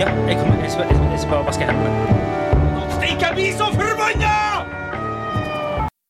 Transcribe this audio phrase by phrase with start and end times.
[0.00, 1.90] Ja, jeg, kommer, jeg, skal, jeg, skal- bare vaske hendene.
[2.94, 4.30] Stikk, jeg blir så forbanna!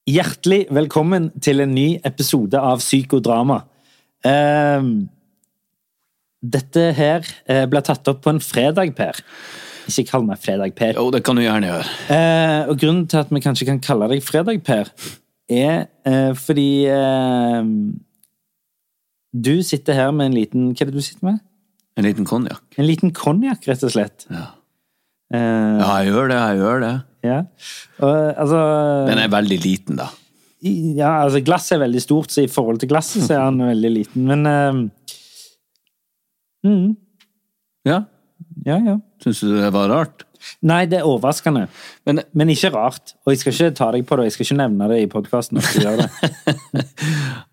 [0.06, 3.56] Hjertelig velkommen til en ny episode av Psykodrama.
[4.30, 4.92] Ehm,
[6.38, 9.18] dette her eh, ble tatt opp på en fredag, Per.
[9.90, 10.94] Ikke kall meg Fredag, Per.
[10.94, 11.90] Jo, det kan du gjerne gjøre.
[12.14, 14.94] Eh, og grunnen til at vi kanskje kan kalle deg Fredag, Per,
[15.50, 17.74] er eh, fordi eh,
[19.34, 21.46] du sitter her med en liten Hva er det du sitter med?
[22.00, 22.62] En liten konjakk.
[22.80, 24.24] En liten konjakk, rett og slett.
[24.32, 24.46] Ja.
[25.36, 25.40] Eh,
[25.78, 26.94] ja, jeg gjør det, jeg gjør det.
[27.28, 27.40] ja.
[28.00, 28.60] Og, altså
[29.10, 30.08] Den er veldig liten, da.
[30.60, 33.90] Ja, altså Glasset er veldig stort, så i forhold til glasset så er han veldig
[33.94, 34.26] liten.
[34.28, 34.80] Men uh,
[36.68, 36.88] mm,
[37.88, 38.02] Ja,
[38.66, 38.96] Ja, ja.
[39.22, 40.26] syns du det var rart?
[40.66, 41.62] Nei, det er overraskende.
[42.06, 43.06] Men Men ikke rart.
[43.24, 45.56] Og jeg skal ikke ta deg på det, jeg skal ikke nevne det i podkasten.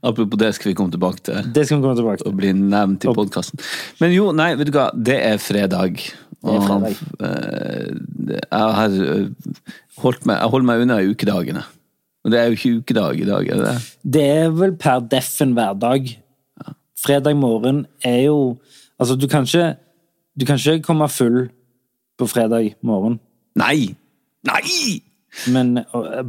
[0.10, 1.36] apropos det skal vi komme tilbake til.
[1.56, 2.28] Det skal vi komme tilbake til.
[2.32, 3.58] og bli nevnt i podkasten.
[4.02, 5.94] Men jo, nei, vet du hva, det er fredag.
[6.38, 6.94] Det er fredag.
[7.18, 7.88] Og, eh,
[8.36, 9.28] jeg har eh,
[10.04, 11.64] holdt meg, jeg holder meg unna ukedagene.
[12.26, 13.78] Og det er jo ikke ukedag i dag, er det det?
[14.18, 16.02] Det er vel per deff en hverdag.
[16.98, 18.38] Fredag morgen er jo
[18.98, 19.76] Altså, du kan ikke
[20.40, 21.50] Du kan ikke komme full
[22.18, 23.20] på fredag morgen,
[23.58, 23.96] Nei!
[24.46, 25.02] Nei!
[25.54, 25.78] men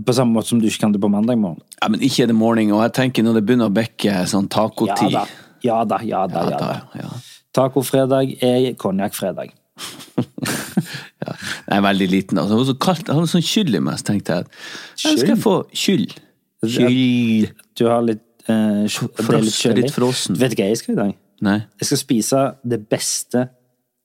[0.04, 1.60] på samme måte som du ikke kan det på mandag morgen.
[1.80, 4.48] Ja, men ikke er det morgen, og jeg tenker når det begynner å bekke sånn
[4.52, 5.24] Ja ja da.
[5.64, 6.42] Ja da, ja da.
[6.44, 7.08] Ja, da, ja.
[7.56, 9.54] Tacofredag er konjakkfredag.
[11.18, 11.32] Ja.
[11.66, 12.38] Jeg er veldig liten.
[12.38, 12.54] Altså.
[12.54, 13.08] Det var så kaldt.
[13.08, 14.52] Jeg hadde sånn skyld i meg, så tenkte jeg at
[15.02, 16.12] ja, skal jeg få skyld?
[16.62, 17.48] Skyld
[17.78, 19.42] Du har litt eh, Frost, det er
[19.76, 20.38] litt litt frossen.
[20.38, 21.16] Du hva jeg skal i dag?
[21.44, 21.56] Nei.
[21.82, 23.44] Jeg skal spise det beste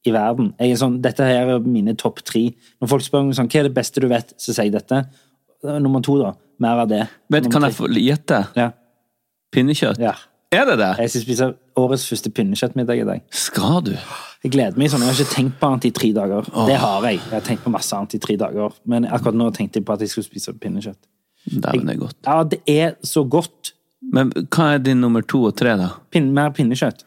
[0.03, 0.51] i verden.
[0.59, 2.49] Jeg er sånn, dette her er mine topp tre.
[2.81, 5.03] Når folk spør meg sånn, hva er det beste du vet, så sier jeg dette.
[5.79, 6.33] Nummer to, da.
[6.63, 7.05] Mer av det.
[7.31, 8.43] Vet, kan jeg få gjette?
[8.59, 8.71] Ja.
[9.53, 9.99] Pinnekjøtt?
[10.03, 10.15] ja.
[10.53, 10.89] Er det det?
[11.01, 11.45] Jeg skal spise
[11.81, 13.21] årets første pinnekjøttmiddag i dag.
[13.33, 13.95] Skal du?
[14.43, 15.01] Jeg gleder meg sånn.
[15.01, 16.49] Jeg har ikke tenkt på annet i tre dager.
[16.67, 17.17] Det har jeg.
[17.23, 18.75] Jeg har tenkt på masse annet i tre dager.
[18.85, 20.99] Men akkurat nå tenkte jeg på at jeg skulle spise pinnekjøtt.
[21.55, 22.19] Dæven, det er godt.
[22.27, 23.73] Ja, det er så godt.
[24.13, 25.89] Men hva er din nummer to og tre, da?
[26.13, 27.01] Pin, mer pinnekjøtt.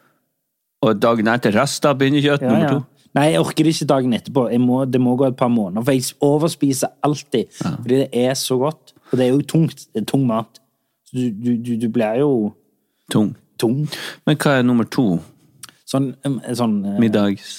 [0.85, 2.75] Og dagen etter rester av pinnekjøtt Ja, nummer ja.
[2.77, 2.83] to?
[3.17, 4.43] Nei, jeg orker det ikke dagen etterpå.
[4.61, 5.81] Må, det må gå et par måneder.
[5.87, 7.47] For jeg overspiser alltid.
[7.57, 8.93] Fordi det er så godt.
[9.09, 9.87] Og det er jo tungt.
[9.95, 10.59] Det er tung mat.
[11.07, 12.53] Så Du, du, du, du blir jo
[13.09, 13.31] Tung.
[13.57, 13.87] tung.
[14.27, 15.17] Men hva er nummer to?
[15.87, 16.11] Sånn,
[16.53, 17.55] sånn eh, Middags...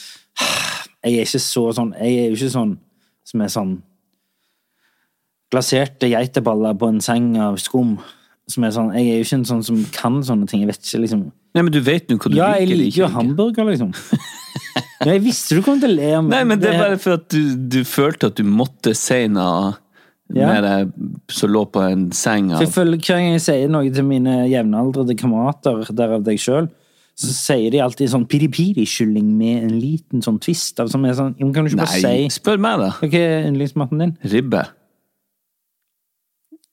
[1.03, 2.73] Jeg er ikke så sånn Jeg er jo ikke sånn
[3.27, 3.71] som er sånn
[5.53, 7.95] Glaserte geiteballer på en seng av skum.
[8.51, 10.61] Som er sånn, jeg er jo ikke en sånn som kan sånne ting.
[10.65, 11.23] Jeg vet ikke, liksom
[11.55, 13.93] Nei, men du vet nå hva du Ja, liker jeg liker jo hamburger, liksom.
[15.05, 16.31] Ja, jeg visste du kom til å le meg.
[16.33, 19.77] Nei, men det er bare for at du, du følte at du måtte si noe
[20.35, 20.51] Ja.
[20.53, 24.43] med det som lå på en seng av Hver gang jeg sier noe til mine
[24.51, 26.69] jevnaldrende kamerater, derav deg sjøl,
[27.19, 30.79] så sier de alltid sånn piri-piri-kylling med en liten sånn twist.
[30.79, 32.91] av- Som er sånn, jo, kan du ikke bare Nei, si spør meg, da.
[33.01, 34.13] Hva er yndlingsmaten din?
[34.23, 34.67] Ribbe.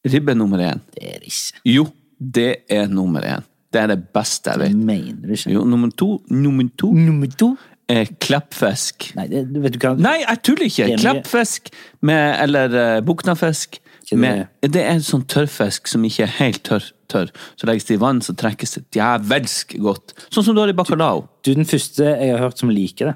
[0.05, 0.81] Ribbe er nummer én.
[0.93, 1.61] Det er det ikke.
[1.65, 1.87] Jo,
[2.19, 3.43] det er nummer én.
[3.75, 4.75] Det er det beste jeg vet.
[4.87, 5.51] Mener du ikke?
[5.51, 7.55] Jo, nummer to, nummer to Nummer to?
[7.91, 9.11] Eh, klappfisk.
[9.17, 10.85] Nei, det, vet du hva Nei, jeg tuller ikke!
[10.89, 11.67] Det er Kleppfisk
[12.07, 13.77] med, eller uh, buknafisk.
[14.09, 14.17] Det?
[14.21, 16.87] Med, det er en sånn tørrfisk som ikke er helt tørr.
[17.11, 17.29] tørr.
[17.57, 20.15] Så legges det i vann, så trekkes det djevelsk godt.
[20.33, 21.25] Sånn som du har i bacalao.
[21.45, 23.15] Du er den første jeg har hørt som liker det.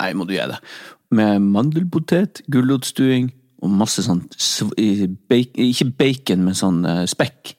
[0.00, 0.60] Nei, må du gi det.
[1.14, 3.32] Med mandelpotet, gulrotstuing
[3.64, 7.54] og masse sånn sv- i bacon, Ikke bacon, men sånn eh, spekk.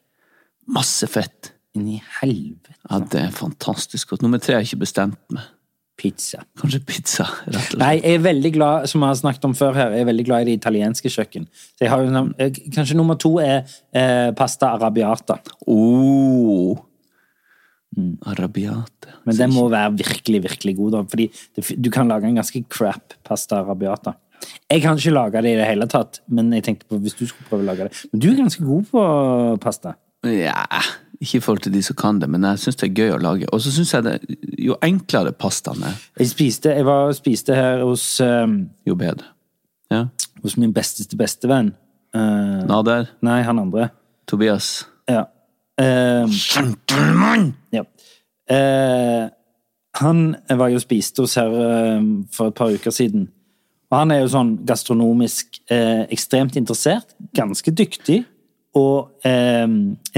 [0.76, 1.55] Masse fett.
[1.76, 2.76] Inni helvete.
[2.88, 4.24] Ja, det er fantastisk godt.
[4.24, 5.52] Nummer tre har jeg ikke bestemt meg.
[5.96, 6.42] Pizza.
[6.60, 7.80] Kanskje pizza, rett og slett.
[7.80, 10.26] Nei, jeg er veldig glad, som jeg har snakket om før her, jeg er veldig
[10.28, 11.46] glad i det italienske kjøkken.
[11.72, 13.62] Så jeg har, jo eh, kanskje nummer to er
[13.96, 15.38] eh, pasta arabiata.
[15.72, 16.76] Oh.
[18.28, 19.16] Arabiate.
[19.24, 21.04] Men den må være virkelig, virkelig god, da.
[21.16, 24.18] Fordi det, du kan lage en ganske crap pasta arabiata.
[24.68, 27.24] Jeg kan ikke lage det i det hele tatt, men jeg tenkte på hvis du
[27.24, 28.04] skulle prøve å lage det.
[28.12, 29.06] Men du er ganske god på
[29.64, 29.96] pasta.
[30.26, 30.66] Ja,
[31.22, 33.22] ikke i forhold til de som kan det, men jeg syns det er gøy å
[33.22, 33.50] lage.
[33.54, 34.16] Og så syns jeg det
[34.66, 39.32] jo enklere pastaen er, Jeg spiste, jeg var, spiste her hos, um, jo bedre.
[39.94, 40.08] Ja.
[40.42, 41.74] hos min besteste bestevenn.
[42.16, 43.90] Uh, Nader, nei, han andre.
[44.28, 44.88] Tobias.
[45.10, 45.28] Ja.
[45.78, 46.36] Eh,
[47.76, 47.84] ja.
[48.52, 49.30] Uh,
[50.02, 52.02] han var jo spiste hos her uh,
[52.34, 53.30] for et par uker siden.
[53.92, 58.24] Og han er jo sånn gastronomisk eh, ekstremt interessert, ganske dyktig
[58.76, 59.64] og eh,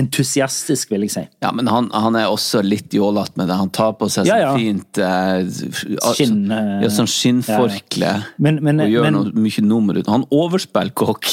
[0.01, 1.21] entusiastisk, vil jeg si.
[1.45, 3.57] Ja, men han, han er også litt jålete med det.
[3.59, 8.11] Han tar på seg sånn Ja, så fint eh, Skinn, eh, ja, sånn skinnforkle.
[8.41, 11.29] Men- men- og gjør men- noe mye nummer ut Han overspiller kokk.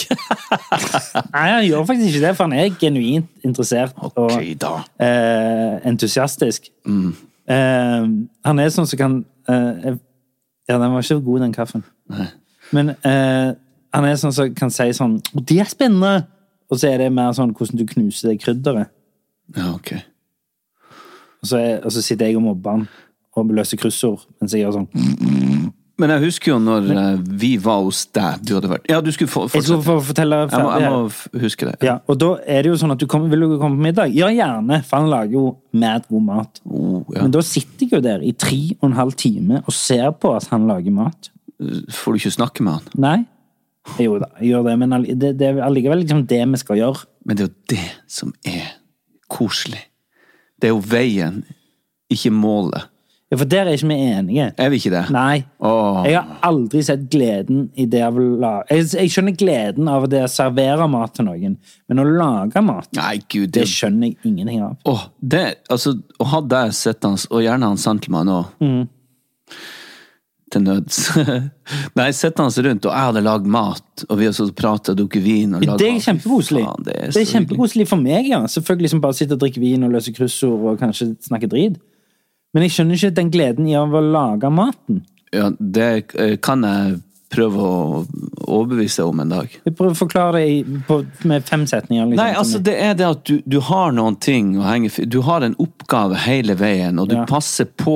[1.35, 6.69] Nei, han gjør faktisk ikke det, for han er genuint interessert okay, og eh, entusiastisk.
[6.85, 8.05] Eh,
[8.45, 9.17] han er sånn som kan
[9.49, 9.97] eh,
[10.69, 11.83] Ja, den var ikke god, den kaffen.
[12.09, 12.29] Nei.
[12.73, 13.51] Men eh,
[13.95, 16.27] han er sånn som kan si sånn «Å, 'Det er spennende!'
[16.75, 18.91] Og så er det mer sånn hvordan du knuser det krydderet.
[19.55, 19.95] Ja, ok.
[21.45, 22.87] Og så, er, og så sitter jeg og mobber han
[23.35, 25.73] og løser kryssord mens jeg gjør sånn.
[26.01, 29.13] Men jeg husker jo når eh, vi var hos deg Du hadde vært Ja, du
[29.15, 29.85] skulle få Jeg fortsette.
[29.87, 31.75] få fortelle Jeg må, jeg må huske det.
[31.87, 34.17] Ja, og da er det jo sånn at du kommer, Vil du komme på middag?
[34.17, 36.59] Ja, gjerne, for han lager jo mad god mat.
[36.67, 37.23] Oh, ja.
[37.23, 40.35] Men da sitter jeg jo der i tre og en halv time og ser på
[40.35, 41.31] at han lager mat.
[41.95, 42.91] Får du ikke snakke med han?
[43.07, 43.17] Nei.
[44.01, 47.05] Jo da, gjør det, men det, det er allikevel liksom det vi skal gjøre.
[47.29, 48.73] Men det er jo det som er
[49.33, 49.83] koselig.
[50.61, 51.43] Det er jo veien,
[52.13, 52.87] ikke målet.
[53.33, 54.47] Ja, For der er ikke vi enige.
[54.61, 55.03] Er vi ikke det?
[55.13, 55.45] Nei.
[55.65, 56.01] Åh.
[56.07, 60.31] Jeg har aldri sett gleden i det av jeg, jeg skjønner gleden av det å
[60.31, 61.57] servere mat til noen,
[61.89, 63.51] men å lage mat, Nei, gud.
[63.51, 64.77] det Det, skjønner jeg ingenting av.
[64.89, 68.85] Åh, det, altså, å ha deg sittende, og gjerne han Santelmann òg, Mm.
[70.55, 71.01] Til nøds
[71.99, 75.01] Nei, sittende rundt, og jeg hadde lagd mat, og vi har stått og pratet og
[75.03, 76.65] drukket vin og Det er kjempekoselig.
[76.87, 78.43] Det er, er kjempekoselig for meg, ja.
[78.51, 81.81] Selvfølgelig som bare sitte og drikke vin og løse kryssord og kanskje snakke drit.
[82.55, 85.03] Men jeg skjønner ikke den gleden i å lage maten.
[85.35, 87.01] Ja, det eh, kan jeg
[87.33, 88.05] prøve å
[88.45, 89.55] overbevise om en dag.
[89.65, 92.11] Prøv å forklare det med fem setninger.
[92.11, 95.21] Liksom, Nei, altså det er det at du, du har noen ting å henge Du
[95.27, 97.25] har en oppgave hele veien, og du Ja.
[97.31, 97.95] passer på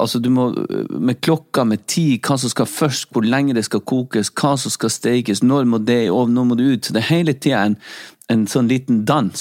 [0.00, 0.48] Altså du må
[0.90, 4.70] med klokka, med tid, hva som skal først, hvor lenge det skal kokes, hva som
[4.74, 6.84] skal stekes, når må det ovnen, når må det ut.
[6.84, 7.76] Så det er hele tida en,
[8.32, 9.40] en sånn liten dans.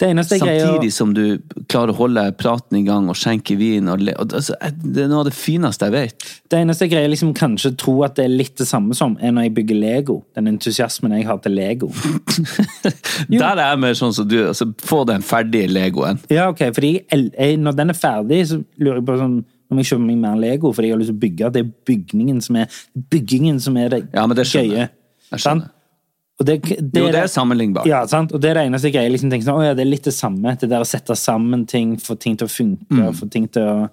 [0.00, 1.38] Greier å- Samtidig som du
[1.68, 3.88] klarer å holde praten i gang og skjenke vin.
[3.92, 6.28] Og le, altså, det er noe av det fineste jeg vet.
[6.48, 9.32] Det eneste jeg greier liksom kanskje tro at det er litt det samme som, er
[9.36, 10.16] når jeg bygger Lego.
[10.34, 11.90] Den entusiasmen jeg har til Lego.
[13.28, 14.38] Der er jeg mer sånn som du.
[14.48, 16.18] Altså, få den ferdige legoen.
[16.32, 19.36] Ja, ok, fordi jeg, når den er ferdig, så lurer jeg på sånn
[19.72, 21.52] om jeg kjøper meg mer Lego, fordi jeg har lyst til å bygge.
[21.54, 22.66] Det er bygningen som er,
[23.12, 24.88] byggingen som er det Ja, men det skjønner gøye.
[25.32, 25.70] Jeg skjønner.
[26.44, 27.86] Det, det, Jo, det er sammenlignbart.
[27.86, 28.32] Ja, sant?
[28.32, 29.10] Og det er det eneste jeg.
[29.12, 30.56] Liksom, tenker sånn, å ja, det er litt det samme.
[30.58, 33.12] Det der å sette sammen ting, få ting til å funke, Mm.
[33.14, 33.90] få ting til å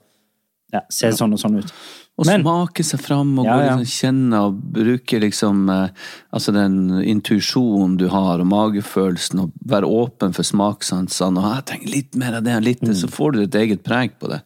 [0.74, 1.72] ja, se sånn og sånn ut.
[2.19, 3.75] Og Men- smake seg fram og Ja, ja.
[3.78, 5.90] liksom, kjenne og bruke liksom eh,
[6.34, 11.38] Altså den intuisjonen du har, og magefølelsen, og være åpen for smakssansene.
[11.40, 12.94] Og jeg tenker litt mer av det, litt Mm.
[12.94, 14.42] så får du ditt eget preg på det.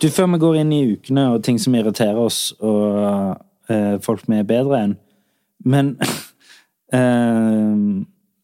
[0.00, 3.36] Du, Før vi går inn i ukene og ting som irriterer oss, og
[3.68, 4.96] eh, folk vi er bedre enn
[5.64, 5.96] Men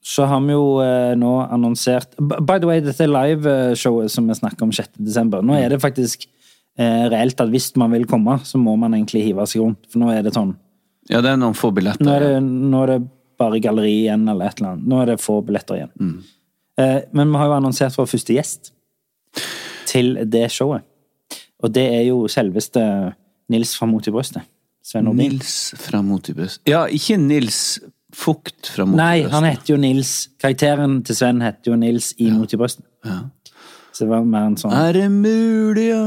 [0.08, 4.64] så har vi jo eh, nå annonsert By the way, dette liveshowet som vi snakker
[4.64, 4.94] om 6.
[5.04, 5.44] desember.
[5.44, 6.24] Nå er det faktisk
[6.78, 9.84] eh, reelt at hvis man vil komme, så må man egentlig hive seg rundt.
[9.92, 10.54] For nå er det sånn
[11.12, 12.04] Ja, det er noen få billetter.
[12.06, 12.98] Nå er det, nå er det
[13.38, 14.88] bare galleri igjen, eller et eller annet.
[14.88, 15.92] Nå er det få billetter igjen.
[16.00, 16.18] Mm.
[16.80, 18.72] Eh, men vi har jo annonsert vår første gjest
[19.88, 20.86] til det showet.
[21.58, 22.82] Og det er jo selveste
[23.50, 24.46] Nils fra Mot i brøstet.
[24.84, 25.34] Sven Nordin.
[25.34, 26.62] Nils fra Mot i brøst.
[26.68, 27.80] Ja, ikke Nils
[28.16, 30.28] Fugt fra Mot Nei, han heter jo Nils.
[30.40, 32.86] Karakteren til Sven heter jo Nils i Mot i brøsten.
[33.04, 33.18] Ja.
[33.92, 36.04] Så det var mer en sånn Er det mulig, ja?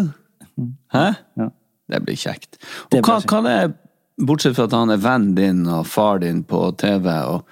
[0.96, 1.06] Hæ?
[1.38, 1.50] Ja.
[1.92, 2.58] Det blir kjekt.
[2.90, 3.32] Og Og hva, blir kjekt.
[3.34, 3.72] hva det er,
[4.22, 7.46] bortsett fra at han er vennen din og far din på TV, og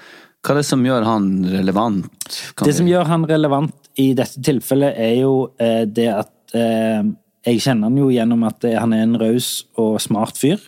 [0.45, 2.07] hva er det som gjør han relevant?
[2.55, 7.03] Kan Det som gjør han relevant i dette tilfellet, er jo eh, det at eh,
[7.45, 10.59] Jeg kjenner han jo gjennom at eh, han er en raus og smart fyr.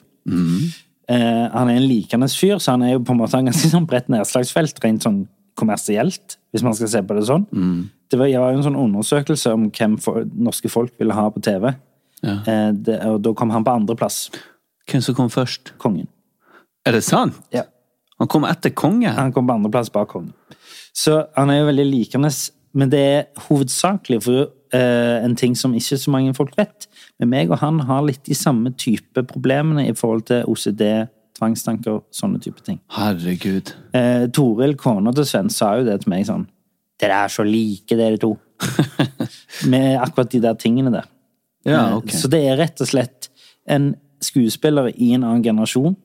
[1.11, 3.69] Eh, han er en likende fyr, så han er jo på en måte en ganske
[3.73, 5.23] sånn bredt nedslagsfelt, rent sånn
[5.59, 7.43] kommersielt, hvis man skal se på det sånn.
[8.11, 11.27] Det var, jeg var jo en sånn undersøkelse om hvem for, norske folk ville ha
[11.31, 11.73] på TV,
[12.23, 12.37] Ja.
[12.47, 14.29] eh, det, og da kom han på andreplass.
[14.89, 15.73] Hvem som kom først?
[15.81, 16.07] Kongen.
[16.85, 17.35] Er det sant?
[17.53, 17.63] Ja.
[18.19, 19.11] Han kom etter kongen?
[19.17, 20.33] Han kom på andreplass bak kongen.
[20.93, 22.31] Så han er jo veldig likende,
[22.73, 26.87] men det er hovedsakelig for eh, en ting som ikke så mange folk vet.
[27.21, 30.83] Men meg og han har litt de samme type problemene i forhold til OCD,
[31.37, 32.79] tvangstanker, sånne type ting.
[32.95, 33.73] Herregud.
[33.97, 36.47] Eh, Toril, kona til Sven, sa jo det til meg sånn
[37.01, 38.35] Dere er så like, dere to.
[39.71, 41.07] Med akkurat de der tingene der.
[41.65, 42.13] Ja, Eh, ok.
[42.13, 43.29] Så det er rett og slett
[43.69, 45.95] en skuespiller i en annen generasjon,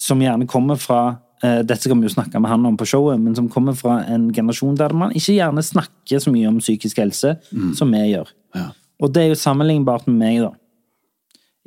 [0.00, 1.00] som gjerne kommer fra
[1.44, 3.98] eh, Dette skal vi jo snakke med han om på showet, men som kommer fra
[4.08, 7.36] en generasjon der man ikke gjerne snakker så mye om psykisk helse
[7.76, 8.28] som vi gjør.
[8.56, 8.70] Ja.
[9.00, 10.50] Og det er jo sammenlignbart med meg, da.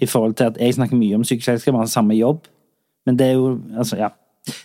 [0.02, 2.48] I forhold til at jeg snakker mye om psykisk helse, har samme jobb,
[3.06, 4.10] Men det er jo Altså, ja.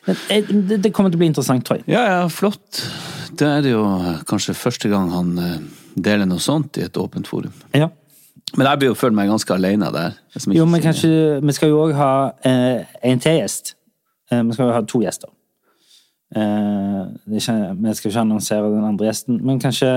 [0.07, 1.85] Men, eh, det, det kommer til å bli interessant, tror jeg.
[1.89, 2.83] Ja, ja, flott.
[3.39, 3.85] Det er det jo
[4.27, 5.59] kanskje første gang han eh,
[5.95, 7.53] deler noe sånt i et åpent forum.
[7.75, 7.91] Ja.
[8.57, 10.15] Men jeg blir jo føler meg ganske alene der.
[10.57, 11.11] Jo, men kanskje
[11.45, 12.13] Vi skal jo òg ha
[12.47, 13.75] eh, en til gjest.
[14.31, 15.31] Eh, vi skal jo ha to gjester.
[16.37, 19.91] Eh, det ikke, vi skal ikke annonsere den andre gjesten, men kanskje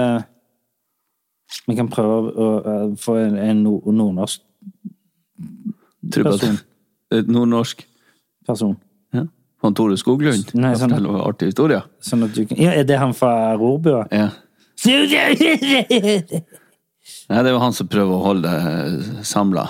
[1.67, 4.39] vi kan prøve å, eh, få en, en nord- nordnorsk
[6.11, 6.57] person.
[7.11, 7.85] Et Nordnorsk.
[8.47, 8.77] person.
[9.13, 9.25] Ja.
[9.63, 10.53] Han Tore Skoglund.
[10.55, 11.83] Nei, sånn- fortelle noen artige historier.
[12.01, 14.07] Sånn kan Ja, er det han fra Rorbua?
[14.11, 14.29] Ja.
[17.29, 19.67] Nei, det var han som prøver å holde det samla.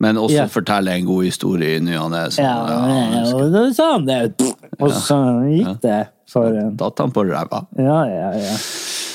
[0.00, 0.46] Men også Ja.
[0.46, 2.28] fortelle en god historie i ny og ne.
[2.36, 4.34] Ja, ja, og da sa han det.
[4.78, 5.16] Og så
[5.48, 7.66] gikk det for Datt han på ræva.
[7.78, 8.56] Ja, ja, ja.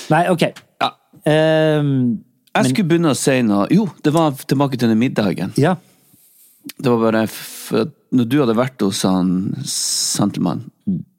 [0.10, 0.42] Nei, OK.
[1.26, 1.82] Ja.
[1.82, 5.54] jeg Jeg skulle begynne å si noe Jo, det var tilbake til den middagen.
[5.58, 5.78] ja.
[6.78, 9.30] Det var bare for når du hadde vært hos han
[9.66, 10.66] Santelmann,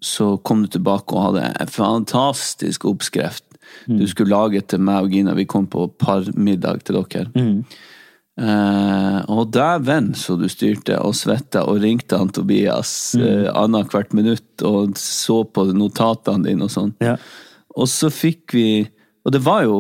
[0.05, 3.45] så kom du tilbake og hadde en fantastisk oppskrift.
[3.89, 5.35] Du skulle lage til meg og Gina.
[5.35, 7.49] Vi kom på parmiddag til dere.
[8.33, 13.51] Eh, og dæven så du styrte og svetta og ringte han Tobias mm.
[13.61, 16.95] annethvert minutt og så på notatene dine og sånn.
[17.05, 17.17] Ja.
[17.77, 18.69] Og så fikk vi
[19.25, 19.77] Og det var jo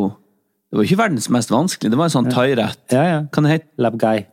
[0.73, 1.91] Det var ikke verdens mest vanskelig.
[1.93, 2.81] Det var en sånn thairett.
[2.95, 3.17] Ja, ja.
[3.33, 4.27] Kan det hete Labgai.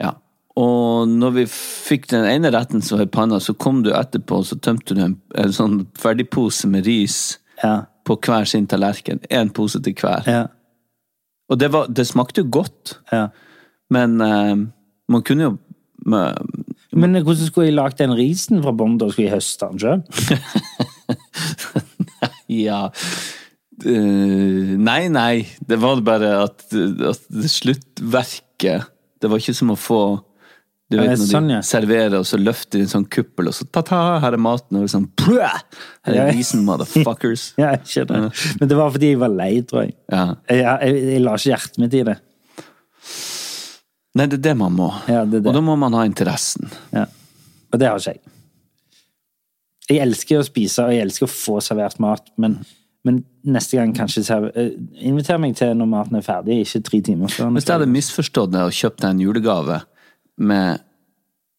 [0.00, 0.14] ja.
[0.56, 4.40] Og når vi fikk den ene retten som var i panna, så kom du etterpå,
[4.44, 7.84] så tømte du en, en sånn ferdigpose med ris Ja.
[8.08, 9.20] på hver sin tallerken.
[9.30, 10.24] Én pose til hver.
[10.26, 10.46] Ja.
[11.52, 13.26] Og det, var, det smakte jo godt, ja.
[13.90, 14.56] men uh,
[15.10, 15.58] man kunne jo
[16.06, 16.38] med,
[16.96, 18.96] Men hvordan skulle jeg lagd den risen fra bånn?
[18.98, 20.00] Da skulle jeg høste den sjøl?
[22.50, 23.10] Ja eh,
[23.84, 25.46] Nei, nei.
[25.60, 27.22] Det var bare at, at
[27.52, 28.88] sluttverket
[29.20, 30.02] Det var ikke som å få
[30.90, 33.62] du vet når sånn, de serverer, og så løfter de en sånn kuppel, og så
[33.70, 35.60] ta-ta, her er maten, og sånn Her
[36.02, 36.24] er Ja.
[36.34, 37.52] risen, motherfuckers.
[37.62, 38.32] Ja, jeg skjønner.
[38.58, 39.94] Men det var fordi jeg var lei, tror jeg.
[40.10, 40.24] Ja.
[40.50, 42.16] Jeg, jeg, jeg la ikke hjertet mitt i det.
[44.18, 44.88] Nei, det er det man må.
[45.06, 45.46] Ja, det det.
[45.46, 46.66] Og da må man ha interessen.
[46.90, 47.06] Ja.
[47.70, 48.34] Og det har ikke jeg.
[49.90, 52.58] Jeg elsker å spise, og jeg elsker å få servert mat, men,
[53.06, 54.74] men neste gang kanskje eh,
[55.08, 57.54] Inviter meg til når maten er ferdig, ikke tre timer før.
[57.56, 59.80] Hvis jeg hadde misforstått det og kjøpt deg en julegave
[60.40, 60.84] med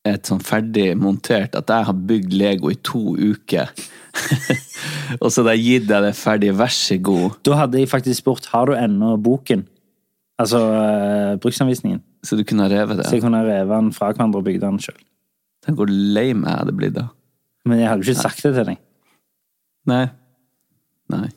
[0.08, 3.70] et sånn ferdig montert At jeg har bygd Lego i to uker,
[5.22, 8.24] og så hadde jeg gitt deg det ferdige, vær så god, Da hadde jeg faktisk
[8.24, 9.68] spurt har du ennå boken.
[10.42, 12.02] Altså uh, bruksanvisningen.
[12.26, 14.80] så du kunne ha revet Så jeg kunne reve den fra hverandre og bygd den
[14.82, 14.98] sjøl.
[15.62, 17.06] Tenk hvor lei meg jeg hadde blitt da.
[17.70, 18.82] Men jeg hadde jo ikke sagt det til deg.
[19.90, 20.06] Nei.
[21.12, 21.30] Nei.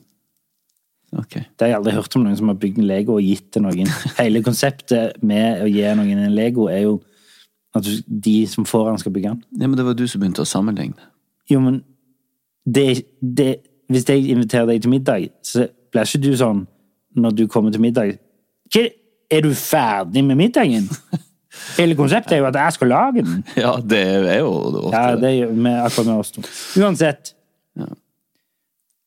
[1.15, 1.45] Okay.
[1.55, 3.63] Det har jeg aldri hørt om noen som har bygd en Lego og gitt til
[3.63, 3.91] noen.
[4.19, 6.97] Hele konseptet med å gi noen en Lego er jo
[7.75, 9.45] at de som får den, skal bygge den.
[9.59, 11.09] Ja, men det var du som begynte å sammenligne.
[11.51, 11.83] Jo, men
[12.65, 13.57] det, det,
[13.93, 16.65] Hvis jeg inviterer deg til middag, så blir ikke du sånn
[17.15, 18.17] når du kommer til middag
[18.75, 20.89] Er du ferdig med middagen?
[21.79, 23.45] Hele konseptet er jo at jeg skal lage den.
[23.59, 24.49] Ja, det er jo
[24.81, 25.29] ofte Ja, det.
[25.29, 26.43] er jo med akkurat med oss to.
[26.81, 27.35] Uansett.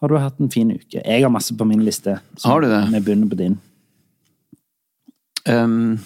[0.00, 1.00] Har du hatt en fin uke?
[1.00, 2.18] Jeg har masse på min liste.
[2.44, 2.82] Har du det?
[2.92, 3.58] Vi begynner på din.
[5.48, 5.98] Um,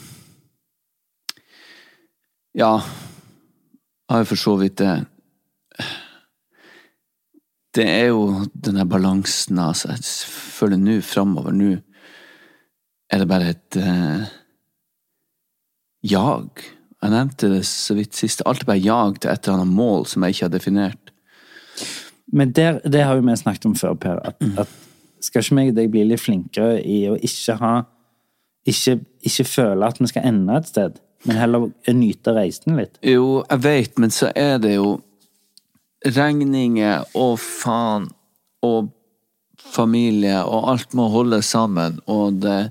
[2.55, 4.95] ja, jeg har jo for så vidt det.
[7.75, 9.95] Det er jo den der balansen, altså.
[9.95, 10.03] Jeg
[10.59, 11.77] føler nå framover nå
[13.11, 14.27] er det bare et uh,
[16.07, 16.63] jag.
[17.01, 18.45] Jeg nevnte det så vidt sist.
[18.47, 21.10] Alt er bare jag til et eller annet mål som jeg ikke har definert.
[22.33, 24.21] Men der, det har jo vi snakket om før, Per.
[24.25, 24.69] At, at
[25.21, 27.75] skal ikke meg og deg bli litt flinkere i å ikke ha
[28.69, 32.99] Ikke, ikke føle at vi skal ende et sted, men heller nyte reisen litt?
[33.01, 34.99] Jo, jeg vet, men så er det jo
[36.05, 38.11] regninger og faen
[38.65, 38.91] og
[39.61, 42.71] familie, og alt må holdes sammen, og det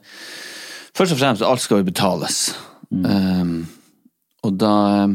[0.97, 2.37] Først og fremst, alt skal jo betales.
[2.91, 3.67] Um,
[4.43, 4.71] og da
[5.05, 5.13] um,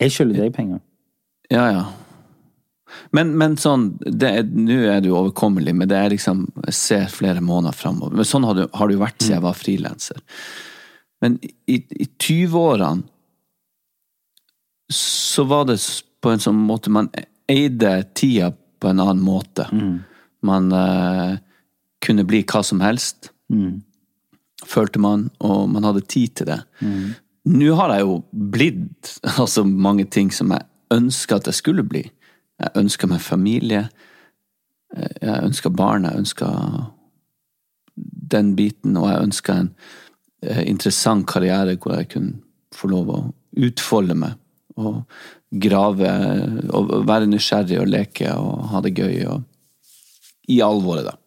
[0.00, 0.78] Jeg skylder deg penger.
[1.50, 1.82] Ja, ja.
[3.12, 7.10] Men, men sånn det Nå er det jo overkommelig, men det er liksom Jeg ser
[7.12, 8.16] flere måneder framover.
[8.16, 10.22] Men sånn har det, har det jo vært siden jeg var frilanser.
[11.22, 13.04] Men i, i 20-årene
[14.92, 15.78] så var det
[16.22, 17.08] på en sånn måte Man
[17.50, 19.68] eide tida på en annen måte.
[20.42, 21.38] Man uh,
[22.02, 23.30] kunne bli hva som helst,
[24.66, 26.60] følte man, og man hadde tid til det.
[27.52, 32.04] Nå har jeg jo blitt altså mange ting som jeg ønska at jeg skulle bli.
[32.62, 33.86] Jeg ønska meg familie.
[34.94, 36.06] Jeg ønska barn.
[36.06, 36.48] Jeg ønska
[38.32, 39.70] den biten, og jeg ønska en
[40.44, 42.40] eh, interessant karriere hvor jeg kunne
[42.72, 43.20] få lov å
[43.66, 44.38] utfolde meg.
[44.80, 45.02] Og
[45.52, 46.12] grave
[46.72, 49.18] og være nysgjerrig og leke og ha det gøy.
[49.28, 49.42] Og,
[50.48, 51.18] I alvoret, da.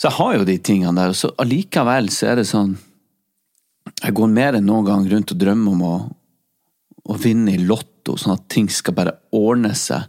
[0.00, 2.70] Så jeg har jo de tingene der, og så allikevel så er det sånn
[4.00, 5.96] Jeg går mer enn noen gang rundt og drømmer om å,
[7.04, 10.08] å vinne i Lotto, sånn at ting skal bare ordne seg.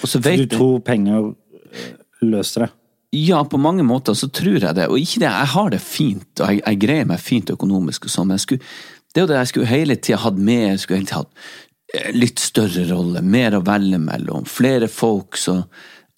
[0.00, 1.92] Og så vet Du tror penger eh,
[2.26, 2.72] løser det?
[3.16, 4.88] ja, på mange måter så tror jeg det.
[4.90, 8.12] Og ikke det, jeg har det fint, og jeg, jeg greier meg fint økonomisk og
[8.12, 8.64] sånn, men skulle,
[9.12, 11.46] det er jo det jeg skulle hele tida hatt mer, jeg skulle hele tida hatt
[11.94, 15.64] eh, litt større rolle, mer å velge mellom, flere folk som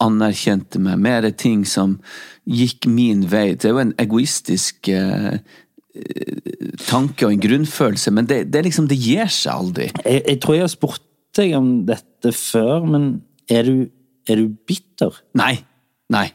[0.02, 1.96] anerkjente meg, mer ting som
[2.48, 3.52] gikk min vei.
[3.54, 5.40] Det er jo en egoistisk eh,
[6.88, 9.88] tanke og en grunnfølelse, men det, det, liksom, det gir seg aldri.
[10.04, 11.04] Jeg, jeg tror jeg har spurt
[11.38, 13.08] deg om dette før, men
[13.50, 13.76] er du,
[14.28, 15.20] er du bitter?
[15.38, 15.54] Nei.
[16.12, 16.28] Nei.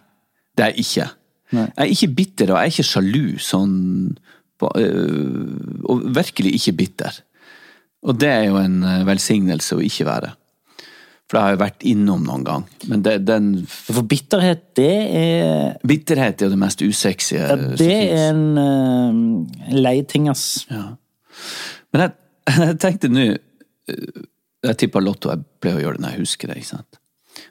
[0.54, 1.10] Det er jeg ikke.
[1.54, 1.68] Nei.
[1.68, 3.76] Jeg er ikke bitter, og jeg er ikke sjalu sånn
[4.64, 7.20] øh, Og virkelig ikke bitter.
[8.04, 10.34] Og det er jo en øh, velsignelse å ikke være.
[11.34, 12.64] For det har jeg vært innom noen gang.
[12.92, 17.64] Men det, den For bitterhet, det er Bitterhet er jo det mest usexy ja, som
[17.80, 20.68] Det er en uh, lei ting, ass.
[20.70, 22.14] Men jeg,
[22.68, 24.22] jeg tenkte nå øh,
[24.68, 26.60] Jeg tippa Lotto, jeg pleier å gjøre det når jeg husker det.
[26.62, 27.02] ikke sant?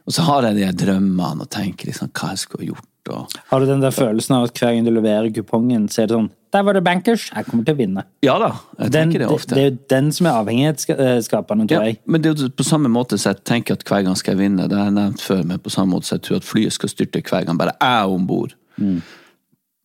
[0.06, 2.91] Og så har jeg de drømmene og tenker liksom hva jeg skulle ha gjort.
[3.10, 6.06] Og Har du den der følelsen av at hver gang du leverer kupongen, så er
[6.06, 7.30] det sånn Der var det bankers!
[7.34, 8.04] Jeg kommer til å vinne.
[8.22, 9.54] Ja da, jeg Den, tenker det det, ofte.
[9.56, 11.98] det er jo den som er avhengighetsskapende, tror Ja, jeg.
[12.06, 14.42] men det er jo på samme måte så jeg tenker at hver gang skal jeg
[14.44, 14.68] vinne.
[14.68, 16.92] Det har jeg nevnt før, men på samme måte så jeg tror at flyet skal
[16.92, 18.54] styrte hver gang bare jeg er om bord.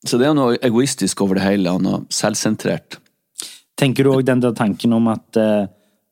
[0.08, 3.00] Så det er noe egoistisk over det hele, og noe selvsentrert.
[3.78, 5.68] Tenker du òg den der tanken om at, eh,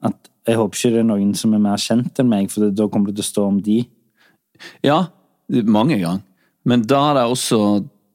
[0.05, 2.87] at jeg håper ikke det er noen som er mer kjent enn meg, for da
[2.91, 3.77] kommer det til å stå om de.
[4.85, 5.07] Ja,
[5.65, 6.21] mange ganger.
[6.65, 7.59] Men da har jeg også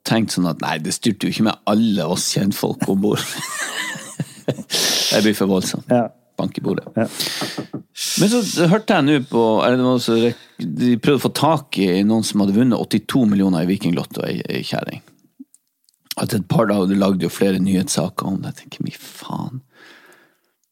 [0.07, 3.23] tenkt sånn at nei, det styrte jo ikke med alle oss kjentfolk om bord.
[5.13, 5.91] det blir for voldsomt.
[5.93, 6.09] Ja.
[6.41, 6.89] Bank i bordet.
[6.97, 7.07] Ja.
[8.21, 10.15] Men så hørte jeg nå på eller det var så,
[10.57, 14.63] De prøvde å få tak i noen som hadde vunnet 82 millioner i Vikinglotto, ei
[14.67, 15.03] kjerring.
[16.21, 18.55] At et par dager lagde jo flere nyhetssaker om det.
[18.55, 19.61] Jeg tenker, mi faen.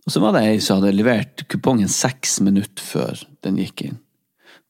[0.09, 4.01] Og så var det ei som hadde levert kupongen seks minutter før den gikk inn.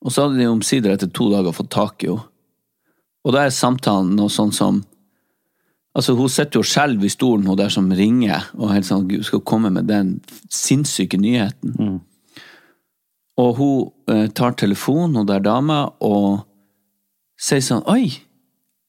[0.03, 2.27] Og så hadde de omsider etter to dager fått tak i henne.
[3.29, 4.85] Og da er samtalen noe sånn som
[5.99, 9.25] Altså, hun sitter jo selv i stolen, hun der som ringer, og helt sånn, Gud,
[9.27, 10.12] skal komme med den
[10.53, 11.73] sinnssyke nyheten.
[13.41, 16.45] Og hun eh, tar telefonen, hun der dama, og
[17.41, 18.12] sier sånn Oi!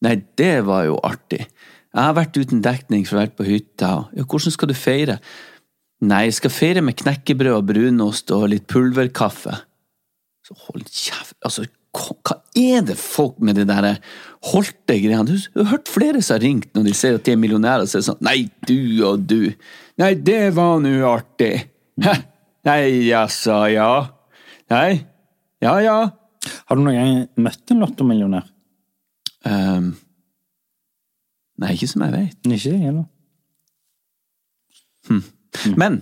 [0.05, 1.47] Nei, det var jo artig.
[1.89, 3.89] Jeg har vært uten dekning for å være på hytta.
[4.13, 5.17] Ja, hvordan skal du feire?
[6.05, 9.57] Nei, jeg skal feire med knekkebrød og brunost og litt pulverkaffe.
[10.45, 11.39] Så hold kjeft.
[11.41, 13.97] Altså, hva er det folk med det der
[14.51, 15.25] holdte greiene?
[15.25, 17.89] Du har hørt flere som har ringt når de ser at de er millionærer, og
[17.89, 19.49] så er det sånn Nei, du og du.
[19.99, 21.53] Nei, det var nå artig.
[22.03, 22.13] Hæ?
[22.69, 23.89] Nei, altså, ja.
[24.71, 25.01] Nei.
[25.63, 25.97] Ja, ja.
[26.69, 28.45] Har du noen gang møtt en lottomillionær?
[29.47, 29.93] Um,
[31.59, 32.39] nei, ikke som jeg vet.
[32.45, 33.09] Ikke jeg heller.
[35.79, 36.01] Men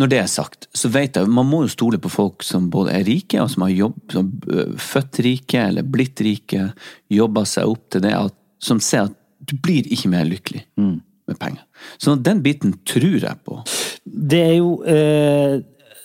[0.00, 2.94] når det er sagt, så vet jeg man må jo stole på folk som både
[2.96, 6.70] er rike, og som har jobb, som øh, født rike, eller blitt rike,
[7.12, 11.38] jobba seg opp til det, at, som ser at du blir ikke mer lykkelig med
[11.38, 11.62] penger.
[11.98, 13.60] Så den biten tror jeg på.
[14.04, 15.62] Det er jo eh,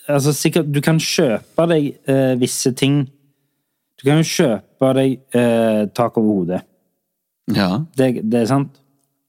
[0.10, 3.06] Altså, sikkert Du kan kjøpe deg eh, visse ting.
[4.02, 6.62] Du kan jo kjøpe deg eh, tak over hodet.
[7.56, 7.86] Ja.
[7.96, 8.82] Det, det er sant.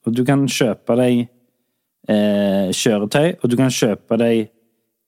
[0.06, 1.28] Og du kan kjøpe deg
[2.08, 4.48] eh, kjøretøy, og du kan kjøpe deg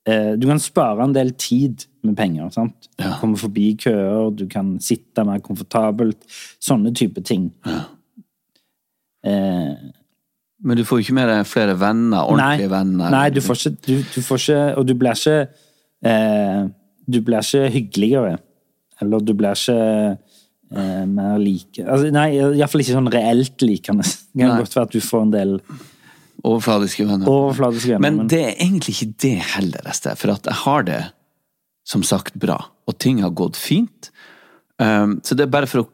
[0.07, 2.49] eh, Du kan spare en del tid med penger.
[2.53, 2.89] sant?
[3.01, 3.15] Ja.
[3.21, 6.17] Komme forbi køer, du kan sitte mer komfortabelt.
[6.61, 7.51] Sånne type ting.
[9.25, 9.73] Eh,
[10.65, 13.09] Men du får jo ikke med deg flere venner, ordentlige venner.
[13.13, 15.39] Nei, du får ikke, du, du får ikke Og du blir ikke
[16.05, 16.61] eh,
[17.11, 18.37] Du blir ikke hyggeligere.
[19.01, 19.75] Eller du blir ikke
[20.71, 24.05] eh, mer like altså, Nei, iallfall ikke sånn reelt likende.
[24.07, 24.61] Det kan Nei.
[24.63, 25.57] godt være at du får en del
[26.43, 27.29] Overfladiske venner.
[27.29, 28.05] overfladiske venner.
[28.05, 31.01] Men det er egentlig ikke det heller, Ester, for at jeg har det
[31.87, 32.57] som sagt bra,
[32.89, 34.09] og ting har gått fint.
[34.81, 35.89] Um, så det er bare for å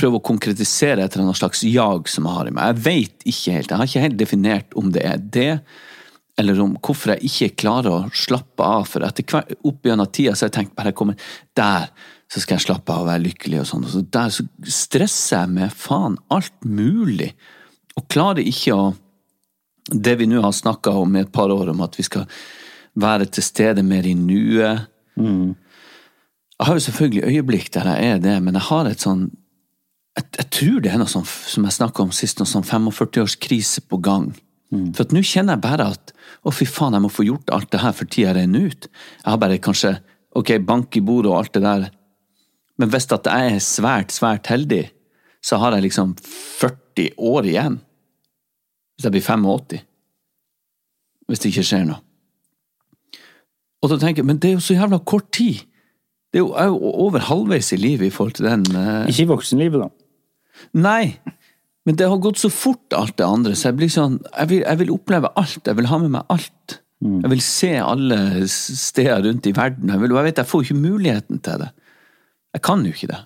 [0.00, 2.74] prøve å konkretisere et eller annet slags jag som jeg har i meg.
[2.74, 5.52] Jeg vet ikke helt, jeg har ikke helt definert om det er det,
[6.40, 10.34] eller om hvorfor jeg ikke klarer å slappe av, for etter hver, opp gjennom tida
[10.34, 11.88] så har jeg tenkt bare jeg kommer der,
[12.30, 15.54] så skal jeg slappe av og være lykkelig og sånn, så der så stresser jeg
[15.56, 17.32] med faen alt mulig,
[18.00, 18.90] og klarer ikke å
[19.90, 22.26] det vi nå har snakka om i et par år, om at vi skal
[23.00, 24.86] være til stede mer i nuet.
[25.20, 29.30] Jeg har jo selvfølgelig øyeblikk der jeg er det, men jeg har et sånn
[30.18, 33.84] Jeg, jeg tror det er noe sånn, som jeg snakka om sist, noe sånn 45-årskrise
[33.86, 34.32] på gang.
[34.90, 36.10] For at nå kjenner jeg bare at
[36.42, 38.88] å, fy faen, jeg må få gjort alt det her for tida renner ut.
[38.90, 39.92] Jeg har bare kanskje
[40.34, 41.86] ok, bank i bordet og alt det der,
[42.80, 44.88] men hvis at jeg er svært, svært heldig,
[45.44, 47.78] så har jeg liksom 40 år igjen.
[49.00, 49.84] Hvis jeg blir 85.
[51.24, 52.02] Hvis det ikke skjer noe.
[53.80, 55.62] Og da tenker jeg, men det er jo så jævla kort tid!
[56.30, 59.08] Det er jo, jeg er jo over halvveis i livet i forhold til den eh,
[59.08, 59.88] Ikke i voksenlivet, da.
[60.84, 61.16] Nei!
[61.88, 64.60] Men det har gått så fort, alt det andre, så jeg blir sånn Jeg vil,
[64.60, 65.64] jeg vil oppleve alt.
[65.64, 66.76] Jeg vil ha med meg alt.
[67.00, 68.20] Jeg vil se alle
[68.52, 69.88] steder rundt i verden.
[69.88, 71.70] Jeg, vil, jeg vet, jeg får ikke muligheten til det.
[72.52, 73.22] Jeg kan jo ikke det.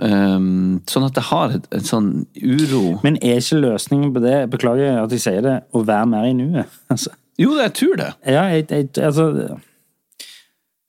[0.00, 2.06] Ehm, sånn at det har et, en sånn
[2.40, 6.28] uro Men er ikke løsningen på det, beklager at jeg sier det, å være mer
[6.30, 6.70] i nuet?
[6.92, 8.06] Altså, Jo, jeg tror det.
[8.24, 9.26] ja, jeg, jeg, altså,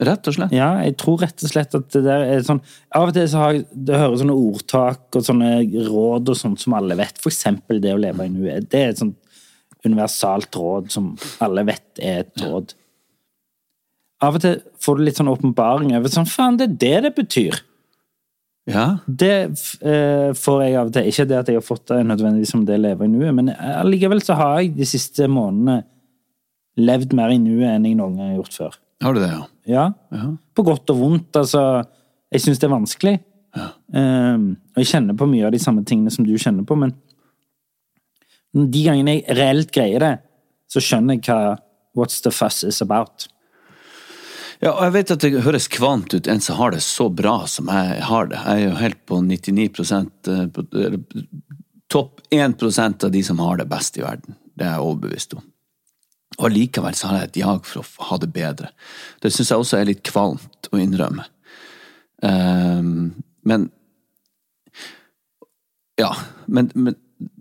[0.03, 0.55] Rett og slett.
[0.55, 2.61] ja, jeg tror rett og slett at det der er sånn
[2.95, 5.51] Av og til så har jeg det hører sånne ordtak og sånne
[5.89, 7.19] råd og sånt som alle vet.
[7.23, 8.69] For eksempel det å leve i nuet.
[8.71, 9.19] Det er et sånt
[9.83, 11.11] universalt råd som
[11.43, 12.71] alle vet er et råd.
[14.23, 17.15] Av og til får du litt sånn åpenbaring over sånn Faen, det er det det
[17.19, 17.61] betyr!
[18.69, 18.85] Ja.
[19.07, 19.33] Det
[19.83, 21.09] eh, får jeg av og til.
[21.09, 23.51] Ikke det at jeg har fått det nødvendigvis som det jeg lever i nuet, men
[23.51, 25.81] allikevel så har jeg de siste månedene
[26.79, 28.79] levd mer i nuet enn jeg noen gang har gjort før.
[29.03, 29.43] Har du det, ja?
[29.69, 29.85] Ja.
[30.15, 30.29] Ja.
[30.55, 31.35] På godt og vondt.
[31.37, 31.83] Altså,
[32.33, 33.17] jeg syns det er vanskelig.
[33.53, 36.95] Um, og jeg kjenner på mye av de samme tingene som du kjenner på, men
[38.53, 40.13] de gangene jeg reelt greier det,
[40.69, 41.59] så skjønner jeg hva
[41.93, 43.27] What's the fuss is about.
[44.63, 47.41] Ja, og jeg vet at det høres kvant ut, en som har det så bra
[47.51, 48.39] som jeg har det.
[48.45, 49.65] Jeg er jo helt på 99
[50.31, 50.95] eh,
[51.91, 54.37] Topp 1% av de som har det best i verden.
[54.55, 55.43] Det er jeg overbevist om.
[56.39, 58.71] Og likevel så har jeg et jag for å ha det bedre.
[59.21, 61.27] Det syns jeg også er litt kvalmt å innrømme.
[62.23, 63.69] Um, men
[65.99, 66.15] Ja,
[66.47, 66.95] men, men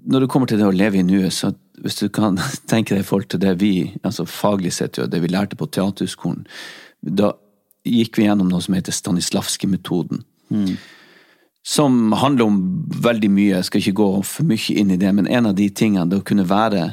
[0.04, 2.36] når det kommer til det å leve i nuet, så hvis du kan
[2.70, 5.70] tenke deg i forhold til det vi, altså faglig sett, jo, det vi lærte på
[5.70, 6.44] Teaterhøgskolen,
[7.02, 7.34] da
[7.84, 10.22] gikk vi gjennom noe som heter Stanislavskij-metoden.
[11.62, 12.58] Som handler om
[13.02, 15.68] veldig mye, jeg skal ikke gå for mye inn i det, men en av de
[15.70, 16.84] tingene det å kunne være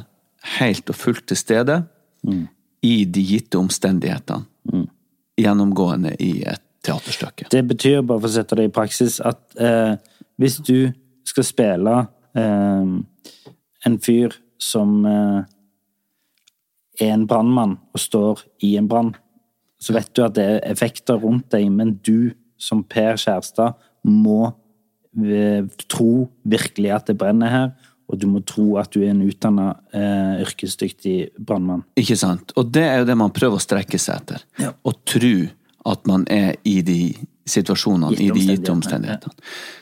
[0.60, 1.82] helt og fullt til stede
[2.86, 4.46] i de gitte omstendighetene.
[5.40, 7.48] Gjennomgående i et teaterstykke.
[7.52, 9.96] Det betyr, bare for å sette det i praksis, at eh,
[10.40, 10.92] hvis du
[11.28, 11.96] skal spille
[12.40, 12.92] eh,
[13.88, 15.42] en fyr som eh,
[17.00, 19.14] er en brannmann og står i en brann,
[19.80, 24.52] så vet du at det er effekter rundt deg, men du som Per Kjærstad må
[25.16, 27.72] eh, tro virkelig at det brenner her,
[28.10, 31.86] og du må tro at du er en utdanna eh, yrkesdyktig brannmann.
[32.00, 32.52] Ikke sant?
[32.60, 34.46] Og det er jo det man prøver å strekke seg etter.
[34.60, 34.74] Ja.
[34.74, 35.36] Å tro
[35.90, 37.02] at man er i de
[37.50, 39.78] situasjonene, i de gitte omstendighetene, Ja.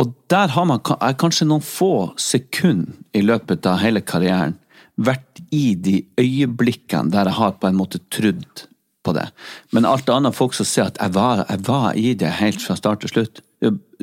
[0.00, 4.56] Og der har man kanskje noen få sekunder i løpet av hele karrieren
[4.96, 8.64] vært i de øyeblikkene der jeg har på en måte trodd
[9.02, 9.28] på det.
[9.74, 12.76] Men alt annet folk som ser at jeg var, jeg var i det helt fra
[12.78, 13.42] start til slutt,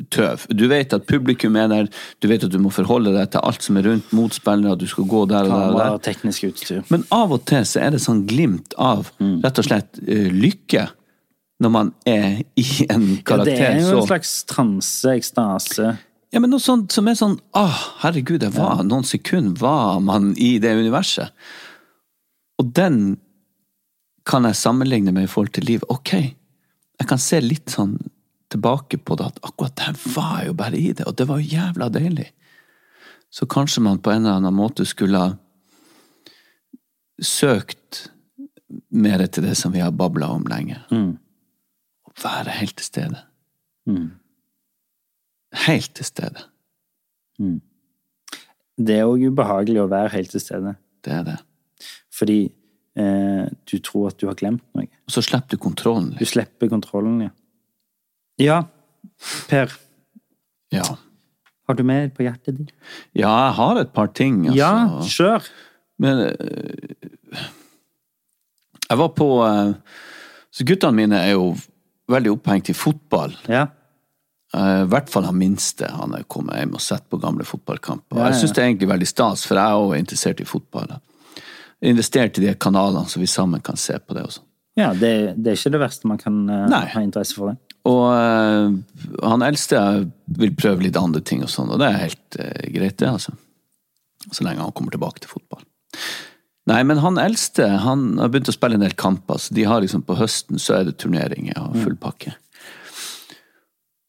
[0.08, 0.46] tøv.
[0.56, 1.88] Du vet at publikum er der,
[2.22, 5.08] du vet at du må forholde deg til alt som er rundt motspillere, du skal
[5.10, 5.74] gå der og der.
[5.74, 5.98] og der.
[6.06, 6.80] teknisk utstyr.
[6.88, 10.86] Men av og til så er det sånn glimt av rett og slett eh, lykke
[11.60, 13.52] når man er i en karakter.
[13.52, 15.96] Ja, det er jo en slags transe, ekstase.
[16.32, 20.30] Ja, men noe sånt som er sånn Åh, herregud, jeg var noen sekunder var man
[20.40, 21.34] i det universet.
[22.60, 23.18] Og den
[24.30, 25.88] kan jeg sammenligne med i forhold til livet.
[25.90, 27.96] Ok, jeg kan se litt sånn
[28.50, 31.52] tilbake på det, at akkurat det var jo bare i det, og det var jo
[31.54, 32.28] jævla deilig.
[33.30, 35.34] Så kanskje man på en eller annen måte skulle ha
[37.22, 38.10] søkt
[38.90, 40.80] mer til det som vi har babla om lenge.
[40.90, 43.20] Å være helt til stede.
[45.66, 46.46] Helt til stede.
[48.80, 50.74] Det er òg ubehagelig å være helt til stede.
[51.04, 51.38] Det er det.
[52.14, 52.40] Fordi
[53.70, 54.88] du tror at du har glemt noe.
[55.06, 57.32] Og så slipper du kontrollen Du slipper kontrollen, ja.
[58.40, 58.58] Ja,
[59.50, 59.72] Per.
[60.72, 60.84] Ja.
[61.68, 62.70] Har du mer på hjertet ditt?
[63.14, 64.58] ja, jeg har et par ting, altså.
[64.58, 65.50] Ja, kjør!
[66.00, 67.42] Men eh,
[68.88, 69.74] jeg var på eh,
[70.50, 71.50] Så guttene mine er jo
[72.10, 73.36] veldig opphengt i fotball.
[73.46, 73.66] Ja.
[74.56, 75.90] Eh, I hvert fall han minste.
[75.94, 78.16] Han er kommet hjem og sett på gamle fotballkamper.
[78.16, 78.32] Ja, ja.
[78.32, 80.96] Jeg syns det er egentlig veldig stas, for jeg er også interessert i fotball.
[81.80, 84.42] Investert i de kanalene, så vi sammen kan se på det også.
[84.76, 86.84] ja det, det er ikke det verste man kan Nei.
[86.92, 87.52] ha interesse for.
[87.52, 87.76] det.
[87.88, 88.74] Og uh,
[89.24, 89.78] han eldste
[90.36, 93.32] vil prøve litt andre ting og sånn, og det er helt uh, greit, det, altså.
[94.28, 95.64] Så lenge han kommer tilbake til fotball.
[96.68, 99.80] Nei, men han eldste han har begynt å spille en del kamper, så de har
[99.82, 102.34] liksom på høsten så er det turneringer og full pakke.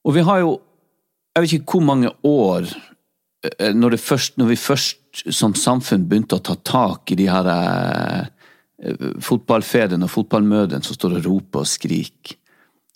[0.06, 0.58] Og vi har jo,
[1.32, 2.68] jeg vet ikke hvor mange år
[3.74, 7.48] når, det først, når vi først som samfunn begynte å ta tak i de her
[7.52, 8.28] eh,
[9.22, 12.38] fotballfedrene og fotballmødrene som står og roper og skriker.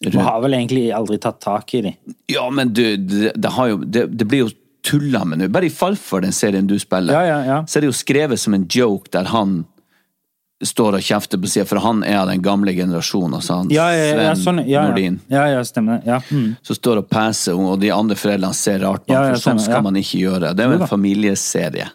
[0.06, 2.16] Du har vel egentlig aldri tatt tak i dem.
[2.30, 4.50] Ja, men du, det, det, har jo, det, det blir jo
[4.86, 5.48] tulla med nå.
[5.54, 7.62] Bare i Farfar, den serien du spiller, Ja, ja, ja.
[7.66, 9.64] så er det jo skrevet som en joke der han
[10.64, 13.90] står og kjefter på sida, for han er av den gamle generasjonen, altså han Ja,
[13.92, 14.62] ja, ja, Sven sånn.
[14.70, 16.00] Nordin, ja, ja stemmer.
[16.08, 16.22] Ja.
[16.32, 16.56] Mm.
[16.64, 19.84] Så står og peser, og de andre foreldrene ser rart på ham, for sånn skal
[19.86, 20.54] man ikke gjøre.
[20.56, 21.90] Det er jo en familieserie.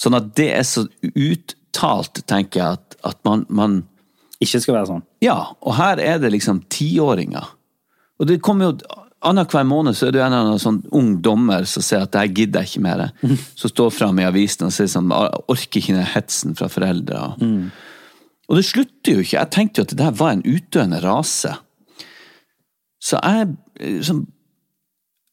[0.00, 3.82] Sånn at det er så uttalt, tenker jeg, at, at man, man
[4.40, 5.04] Ikke skal være sånn.
[5.20, 7.52] Ja, og her er det liksom tiåringer.
[8.20, 11.66] Og det kommer jo Annenhver måned så er det en eller annen sånn ung dommer
[11.68, 13.02] som sier at det gidder jeg ikke mer.
[13.60, 17.26] Som står fram i avisen og sier sånn Jeg orker ikke den hetsen fra foreldre.
[18.48, 19.36] Og det slutter jo ikke.
[19.36, 21.52] Jeg tenkte jo at det der var en utdøende rase.
[23.00, 24.26] Så jeg liksom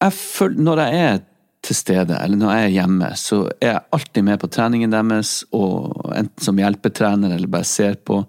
[0.03, 1.19] jeg føler, Når jeg er
[1.63, 5.43] til stede, eller når jeg er hjemme, så er jeg alltid med på treningen deres,
[5.51, 8.21] og enten som hjelpetrener eller bare ser på.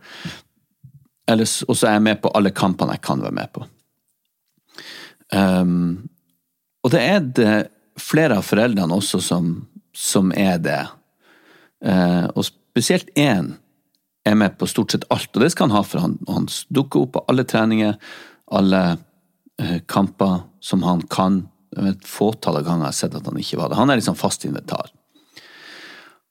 [1.29, 3.66] Eller Og så er jeg med på alle kampene jeg kan være med på.
[5.34, 6.08] Um,
[6.84, 7.56] og det er det
[8.00, 9.50] flere av foreldrene også som,
[9.96, 10.80] som er det.
[11.84, 13.54] Uh, og spesielt én
[14.28, 17.04] er med på stort sett alt, og det skal han ha, for han, han dukker
[17.04, 17.96] opp på alle treninger,
[18.54, 21.42] alle uh, kamper som han kan.
[21.78, 23.80] Et fåtall av ganger har jeg sett at han ikke var det.
[23.80, 24.90] Han er liksom fast inventar.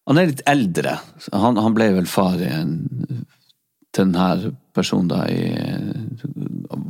[0.07, 0.95] Han er litt eldre.
[1.35, 2.77] Han, han ble vel far en,
[3.91, 5.51] til denne personen da i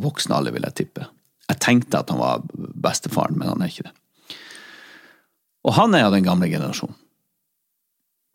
[0.04, 1.08] voksen alder, vil jeg tippe.
[1.48, 2.44] Jeg tenkte at han var
[2.84, 3.96] bestefaren, men han er ikke det.
[5.68, 6.96] Og han er av den gamle generasjonen.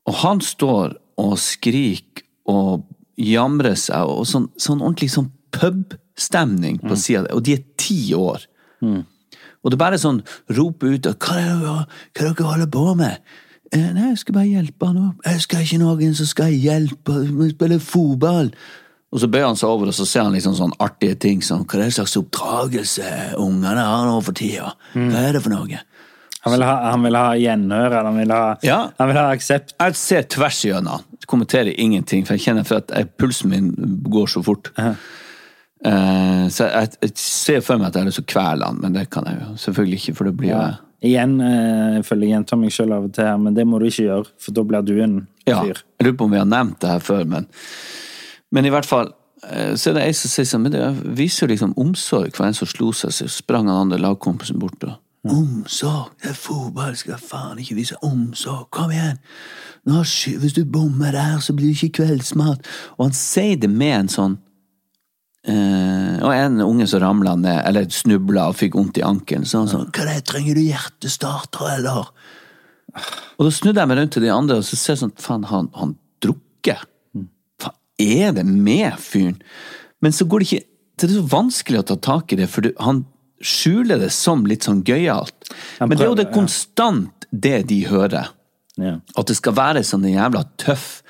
[0.09, 2.88] Og han står og skriker og
[3.20, 7.64] jamrer seg, og sånn, sånn ordentlig sånn pubstemning på sida av det, og de er
[7.79, 8.48] ti år.
[9.62, 10.20] Og det er bare sånn
[10.57, 13.20] rop ut og, hva er det dere holder på med?
[13.72, 15.22] Eh, nei, jeg skal bare hjelpe han opp.
[15.25, 18.51] Jeg skal ikke noen som skal hjelpe, vi må spille fotball.
[19.12, 21.66] Og så bøyer han seg over og så ser han liksom sånn artige ting som
[21.66, 24.70] hva er det slags oppdragelse ungene har nå for tida?
[24.94, 25.83] Hva er det for noe?
[26.42, 28.79] Han vil ha, han vil ha gjenhør, eller han vil ha, Ja.
[28.98, 29.75] han vil ha aksept.
[29.79, 31.05] Jeg ser tvers igjennom.
[31.31, 33.68] Kommenterer ingenting, for jeg kjenner for at jeg, pulsen min
[34.11, 34.72] går så fort.
[34.79, 38.81] Eh, så jeg, jeg ser for meg at jeg har lyst til å kvele han,
[38.83, 40.72] men det kan jeg jo selvfølgelig ikke, for det blir jo Ja.
[41.03, 43.81] Igjen uh, jeg føler jeg gjentar meg sjøl av og til, her, men det må
[43.83, 45.48] du ikke gjøre, for da blir du en fyr.
[45.51, 45.62] Ja,
[45.98, 47.48] jeg lurer på om vi har nevnt det her før, men
[48.53, 49.12] Men i hvert fall
[49.49, 50.83] eh, så er det ei som sier sånn Men det
[51.19, 54.85] viser jo liksom omsorg for en som slo seg, så sprang han andre lagkompisen bort
[54.87, 56.17] og Omsorg!
[56.19, 58.67] Det er fotball, skal faen ikke vise omsorg!
[58.75, 59.21] Kom igjen!
[59.87, 60.01] Nå,
[60.43, 62.67] hvis du bommer der, så blir det ikke kveldsmat!
[62.97, 64.35] Og han sier det med en sånn
[65.47, 69.62] eh, Og en unge som ramla ned, eller snubla og fikk vondt i ankelen, så
[69.62, 72.11] han sånn Hva er det, trenger du hjertestarter, eller?
[73.38, 75.47] Og da snudde jeg meg rundt til de andre, og så ser jeg sånn Faen,
[75.53, 76.83] han, han drukket.
[78.03, 79.38] Er det med fyren?
[80.03, 82.62] Men så går det ikke Det er så vanskelig å ta tak i det, for
[82.62, 83.05] du, han
[83.43, 85.49] skjuler det som litt sånn gøyalt.
[85.81, 88.29] Men det er jo det konstant det de hører.
[88.79, 88.99] Ja.
[89.19, 91.01] At det skal være sånn en jævla tøff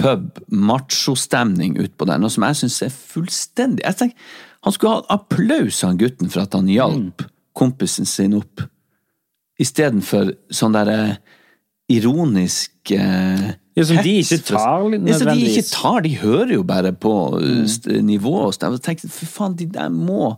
[0.00, 2.20] pub, machostemning utpå der.
[2.20, 6.42] Noe som jeg syns er fullstendig jeg tenker, Han skulle ha applaus, han gutten, for
[6.42, 7.22] at han hjalp
[7.56, 8.60] kompisen sin opp.
[9.56, 11.14] Istedenfor sånn derre
[11.90, 16.64] ironisk eh, Ja, som de ikke tar tar Ja, de ikke tar, de hører jo
[16.66, 17.62] bare på mm.
[17.66, 18.04] nivået.
[18.04, 18.54] nivå og.
[18.60, 20.34] Jeg tenkte, faen, de der må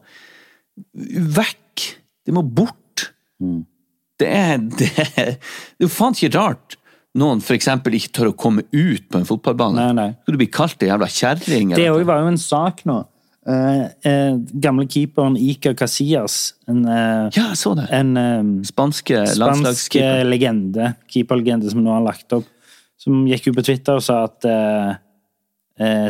[0.97, 1.89] Vekk!
[2.27, 3.11] De må bort.
[4.23, 6.77] Det er Det det er faen ikke rart
[7.19, 9.77] noen eksempel ikke tør å komme ut på en fotballbane.
[9.77, 10.11] Nei, nei.
[10.23, 11.75] Skal du bli kalt ei jævla kjerring?
[11.77, 13.03] Det var jo en sak nå.
[13.43, 17.89] Eh, eh, gamle keeperen Iker Casillas, en, eh, Ja, jeg så det.
[17.91, 22.47] en eh, Spanske spansk legende, keeperlegende som nå har lagt opp,
[22.97, 24.47] som gikk ut på Twitter og sa at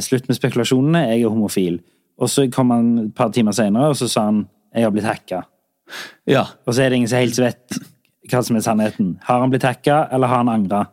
[0.04, 1.78] slutt med spekulasjonene, jeg er homofil.
[2.20, 5.08] Og så kom han et par timer senere og så sa han jeg har blitt
[5.08, 5.44] hacka.
[6.28, 6.42] Ja.
[6.66, 7.78] Og så er det ingen som helt vet
[8.28, 9.16] hva som er sannheten.
[9.24, 10.86] Har han blitt hacka, eller har han angra?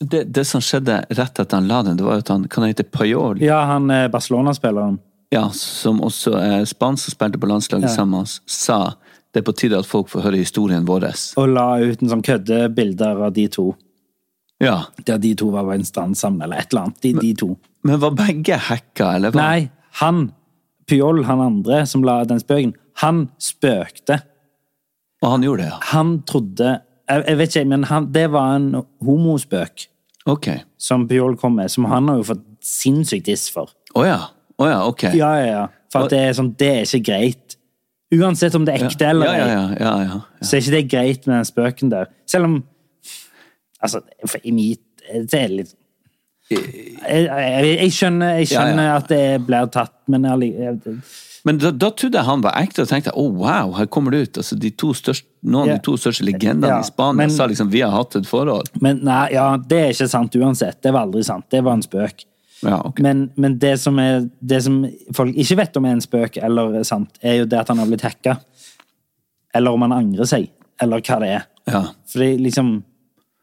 [0.00, 2.64] Det, det som skjedde rett etter han la den, det var jo at han Kan
[2.64, 3.38] han hete Pajol?
[3.42, 4.98] Ja, han Barcelona-spilleren.
[5.34, 7.94] Ja, som også er spansk og spilte på landslaget Ja.
[7.96, 8.94] sammen med oss, sa
[9.34, 11.10] det er på tide at folk får høre historien vår.
[11.36, 13.74] Og la ut en sånn køddebilder av de to.
[14.60, 14.84] Ja.
[15.04, 17.00] Der de to var på en strand sammen, eller et eller annet.
[17.02, 17.50] De, de to.
[17.84, 19.42] Men var begge hacka, eller hva?
[19.42, 20.32] Nei, han,
[20.88, 24.22] Pyol, han andre som la den spøken, han spøkte.
[25.22, 25.78] Og han gjorde det, ja.
[25.92, 29.84] Han trodde Jeg, jeg vet ikke, men han, det var en homospøk
[30.26, 30.48] Ok.
[30.76, 33.70] som Pyol kom med, som han har jo fått sinnssykt diss for.
[33.94, 34.16] Å ja.
[34.56, 35.02] Å ja, ok.
[35.16, 35.64] Ja, ja, ja.
[35.92, 37.56] For det er sånn, det er ikke greit.
[38.14, 40.18] Uansett om det er ekte eller ei, ja, ja, ja, ja, ja.
[40.46, 42.12] så er ikke det greit med den spøken der.
[42.30, 42.56] Selv om
[43.82, 44.00] Altså,
[44.46, 45.74] i mitt Det er litt
[46.48, 46.60] jeg,
[47.26, 48.98] jeg, jeg skjønner, jeg skjønner Ja, ja.
[49.00, 50.76] at det blir tatt, men jeg,
[51.46, 54.20] Men da, da trodde jeg han var ekte, og tenkte oh, wow, her kommer det
[54.28, 54.38] ut.
[54.44, 55.74] Altså, de største, noen av Ja.
[55.80, 58.70] de to største legendene i Spania men- sa liksom vi har hatt et forhold.
[58.80, 60.78] Men nei, ja, det er ikke sant uansett.
[60.82, 61.46] Det var aldri sant.
[61.50, 62.24] Det var en spøk.
[62.64, 63.02] Ja, okay.
[63.04, 64.78] Men, men det, som er, det som
[65.14, 67.78] folk ikke vet om er en spøk eller er sant, er jo det at han
[67.82, 68.38] har blitt hacka.
[69.54, 70.48] Eller om han angrer seg.
[70.82, 71.44] Eller hva det er.
[71.66, 71.82] Ja.
[72.12, 72.68] Fordi liksom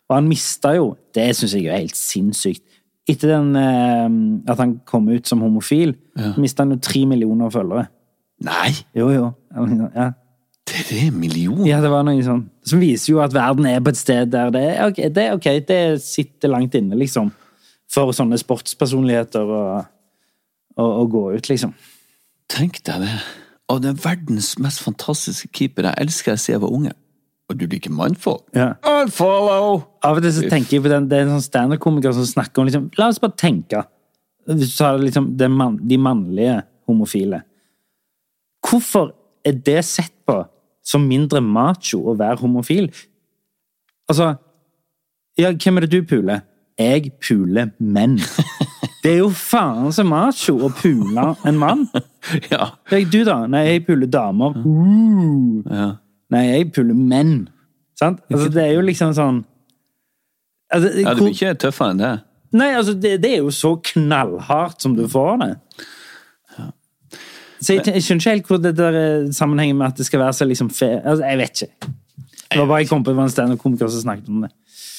[0.08, 2.62] Og han mista jo Det syns jeg er helt sinnssykt.
[3.10, 6.34] Etter den, eh, at han kom ut som homofil, Ja.
[6.40, 7.88] mista han jo tre millioner følgere.
[8.40, 8.72] Nei!
[8.96, 9.34] Jo, jo.
[9.96, 10.12] Ja.
[10.66, 11.68] Tre millioner?
[11.68, 14.50] ja, det var noe sånn Som viser jo at verden er på et sted der
[14.56, 17.32] det er ok, det, er ok, det sitter langt inne, liksom.
[17.94, 19.62] For sånne sportspersonligheter å,
[20.78, 21.76] å, å gå ut, liksom.
[22.52, 23.14] Tenk deg det.
[23.72, 25.88] Av den verdens mest fantastiske keeper.
[25.92, 26.94] Jeg elsker jeg siden jeg var unge.
[27.52, 28.46] Og du liker mannfolk?
[28.56, 28.74] Ja.
[28.88, 29.84] Unfollow!
[30.06, 32.64] Av og til så tenker jeg på den, det er en sånn standup-komiker som snakker
[32.64, 33.84] om liksom, La oss bare tenke.
[34.48, 37.44] Hvis du tar liksom det mann, de mannlige homofile.
[38.64, 39.12] Hvorfor
[39.46, 40.40] er det sett på
[40.84, 42.90] som mindre macho å være homofil?
[44.10, 44.34] Altså
[45.40, 46.44] Ja, hvem er det du puler?
[46.80, 48.18] Jeg puler menn.
[49.04, 51.88] Det er jo faen så macho å pule en mann.
[52.48, 52.70] Ja.
[52.88, 53.42] Du, da?
[53.52, 54.54] Nei, jeg puler damer.
[54.64, 55.60] Uh.
[55.68, 55.88] ja.
[56.32, 57.34] Nei, jeg puler menn.
[58.00, 58.22] Sant?
[58.32, 59.42] Altså, det er jo liksom sånn
[60.72, 62.14] altså, Ja, det blir ikke tøffere enn det.
[62.56, 65.52] Nei, altså, det, det er jo så knallhardt som du får det.
[67.64, 70.24] Så jeg, jeg skjønner ikke helt hvor det der eh, sammenhenger med at det skal
[70.24, 70.90] være så liksom fe...
[71.00, 71.92] Altså, jeg vet ikke.
[72.54, 74.52] Det var bare jeg kom på det var en standup-komiker som snakket om det.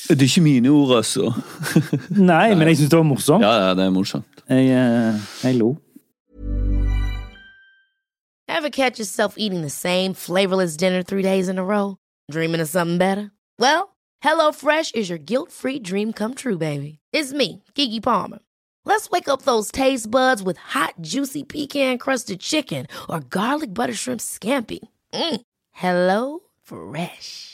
[0.08, 1.32] Det er ikke mine ord, altså.
[2.32, 3.44] Nei, men jeg syns det var morsomt.
[3.44, 4.42] Ja, ja, det er morsomt.
[4.48, 5.76] Jeg, eh, jeg lo.
[8.48, 11.96] Ever catch yourself eating the same flavorless dinner three days in a row?
[12.30, 13.30] Dreaming of something better?
[13.58, 16.98] Well, HelloFresh is your guilt-free dream come true, baby.
[17.12, 18.40] It's me, Kiki Palmer.
[18.84, 24.20] Let's wake up those taste buds with hot, juicy pecan-crusted chicken or garlic butter shrimp
[24.20, 24.80] scampi.
[25.14, 25.40] Mm.
[25.72, 27.53] Hello Fresh.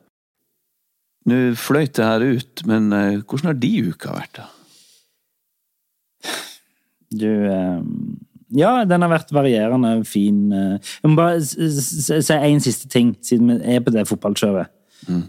[1.29, 4.47] Nå fløyt det her ut, men eh, hvordan har de uka vært, da?
[7.11, 7.81] Du eh,
[8.51, 10.51] Ja, den har vært varierende fin.
[10.51, 10.91] eh.
[11.03, 14.67] Jeg må bare si en siste ting, siden vi er på det fotballkjøret.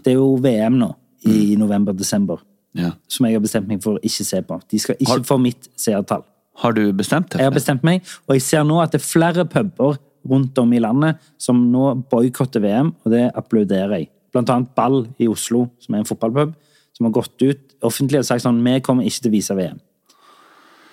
[0.03, 0.89] Det er jo VM nå,
[1.25, 2.41] i november-desember,
[2.75, 2.91] Ja.
[3.07, 4.59] som jeg har bestemt meg for å ikke se på.
[4.69, 6.23] De skal ikke få mitt seertall.
[6.61, 9.05] Har du bestemt deg Jeg har bestemt meg, og jeg ser nå at det er
[9.07, 9.97] flere puber
[10.29, 14.09] rundt om i landet som nå boikotter VM, og det applauderer jeg.
[14.35, 16.53] Annet Ball i Oslo, som er en fotballpub,
[16.93, 19.79] som har gått ut offentlig og sagt sånn Vi kommer ikke til å vise VM.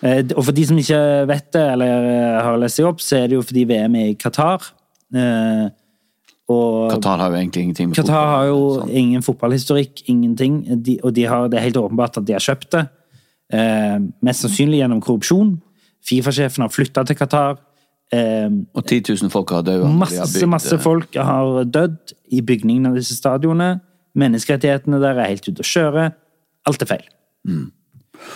[0.03, 3.17] Eh, Og for de som ikke vet det, eller eh, har lest seg opp, så
[3.21, 4.71] er det jo fordi VM er i Qatar.
[5.15, 5.69] Eh,
[6.51, 8.91] Og Qatar har jo egentlig ingenting med Qatar har jo sånn.
[8.91, 10.65] ingen fotballhistorikk, ingenting.
[10.83, 12.89] De, og de har, det er helt åpenbart at de har kjøpt det.
[13.53, 15.61] Eh, mest sannsynlig gjennom korrupsjon.
[16.07, 17.59] Fifa-sjefen har flytta til Qatar.
[18.13, 19.85] Eh, Og 10 000 folk har dødd.
[19.95, 23.81] masse, masse folk har dødd i bygningen av disse stadionene.
[24.19, 26.09] Menneskerettighetene der er helt ute å kjøre.
[26.67, 27.05] Alt er feil.
[27.47, 27.69] Mm.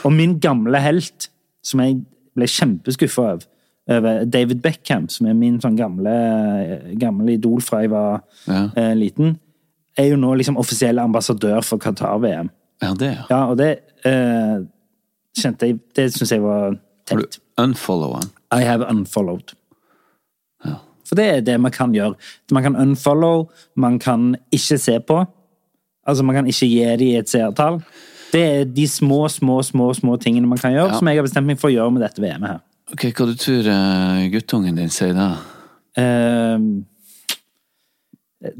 [0.04, 1.28] Og min gamle helt,
[1.62, 1.98] som jeg
[2.36, 3.48] ble kjempeskuffa over,
[3.90, 6.14] over David Beckham, som er min sånn gamle,
[6.98, 8.68] gamle idol fra jeg var Ja.
[8.76, 9.38] eh, liten,
[9.98, 12.48] er jo nå liksom offisiell ambassadør for Qatar-VM.
[12.82, 13.24] Ja, det, ja.
[13.30, 13.68] Ja, og det
[14.04, 14.62] eh,
[15.38, 16.78] kjente jeg Det syns jeg var
[17.10, 17.26] Har du
[17.58, 18.30] unfollowa han?
[18.52, 19.52] I have unfollowed.
[21.08, 22.14] For det er det man kan gjøre.
[22.52, 25.24] Man kan unfollow, man kan ikke se på.
[26.06, 27.80] Altså, man kan ikke gi dem et seertall.
[28.34, 30.98] Det er de små, små, små små tingene man kan gjøre, Ja.
[30.98, 32.62] som jeg har bestemt meg for å gjøre med dette VM-et her.
[32.92, 35.28] Ok, hva du tror uh, guttungen din sier da?
[35.96, 36.82] Uh,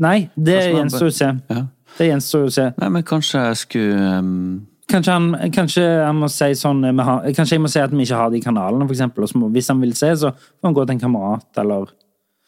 [0.00, 1.32] nei, det gjenstår å se.
[1.50, 1.64] Ja.
[1.98, 2.68] Det gjenstår å se.
[2.80, 7.22] Nei, men kanskje jeg skulle um, Kanskje han, kanskje han må si sånn eh, har,
[7.32, 9.24] Kanskje jeg må si at vi ikke har de kanalene, for eksempel.
[9.40, 11.88] Må, hvis han vil se, så får han gå til en kamerat, eller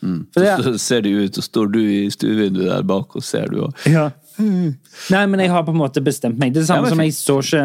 [0.03, 3.49] For det, Så ser de ut, og står du i stuevinduet der bak, og ser
[3.53, 3.87] du, òg.
[3.89, 4.11] Ja.
[4.39, 6.53] Nei, men jeg har på en måte bestemt meg.
[6.53, 7.63] Det er det samme Ja, som jeg så ikke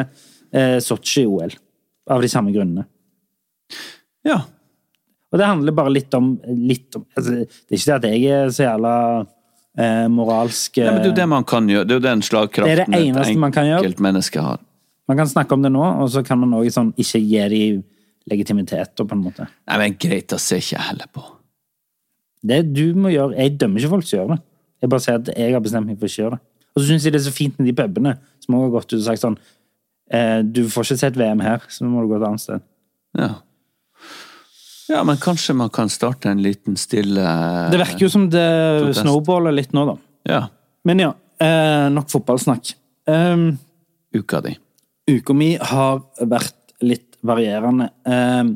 [0.55, 1.57] eh, Sotsji-OL.
[2.11, 2.85] Av de samme grunnene.
[4.27, 4.39] Ja.
[5.31, 8.33] Og det handler bare litt om, litt om altså, Det er ikke det at jeg
[8.35, 8.95] er så jævla
[9.79, 11.87] eh, moralsk eh, ja, men det er jo det man kan gjøre.
[11.87, 13.79] Det er jo den slagkraften Det er det eneste man kan gjøre.
[13.79, 14.59] et enkelt menneske har.
[15.11, 17.83] Man kan snakke om det nå, og så kan man også sånn, ikke gi dem
[18.31, 18.95] legitimitet.
[18.95, 19.47] på en måte.
[19.67, 21.23] Nei, men greit, da ser ikke jeg heller på.
[22.41, 24.39] Det du må gjøre Jeg dømmer ikke folk som gjør det.
[24.81, 26.41] Jeg bare sier at jeg har bestemt meg for å ikke gjøre det.
[26.71, 28.93] Og så syns jeg det er så fint med de pubene som også har gått
[28.93, 29.37] ut og sagt sånn
[30.15, 32.63] eh, Du får ikke sett VM her, så nå må du gå et annet sted.
[33.19, 33.29] Ja.
[34.89, 37.25] ja, men kanskje man kan starte en liten stille
[37.73, 38.45] Det virker jo som det
[38.79, 39.03] Protest.
[39.03, 39.97] snowballer litt nå, da.
[40.31, 40.41] Ja.
[40.87, 41.11] Men ja,
[41.43, 42.73] eh, nok fotballsnakk.
[43.11, 43.57] Um,
[44.15, 44.55] Uka di.
[45.11, 47.89] uka mi har vært litt varierende.
[48.07, 48.55] Um,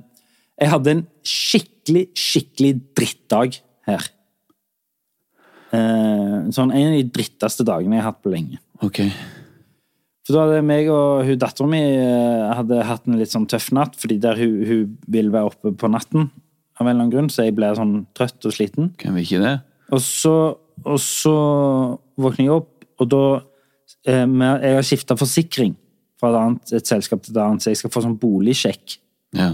[0.56, 4.06] jeg hadde en skikkelig, skikkelig drittdag her.
[5.76, 8.60] Eh, sånn en av de dritteste dagene jeg har hatt på lenge.
[8.86, 9.02] Ok.
[10.26, 13.70] For da hadde meg og hun dattera mi eh, hadde hatt en litt sånn tøff
[13.78, 16.30] natt, fordi der hun, hun vil være oppe på natten
[16.76, 18.92] av en eller annen grunn, så jeg ble sånn trøtt og sliten.
[19.00, 19.56] Kan vi ikke det?
[19.94, 20.36] Og så,
[20.82, 21.36] og så
[22.20, 23.24] våkner jeg opp, og da
[24.08, 25.76] eh, Jeg har skifta forsikring
[26.20, 28.98] fra et, annet, et selskap til et annet, så jeg skal få sånn boligsjekk
[29.36, 29.54] Ja.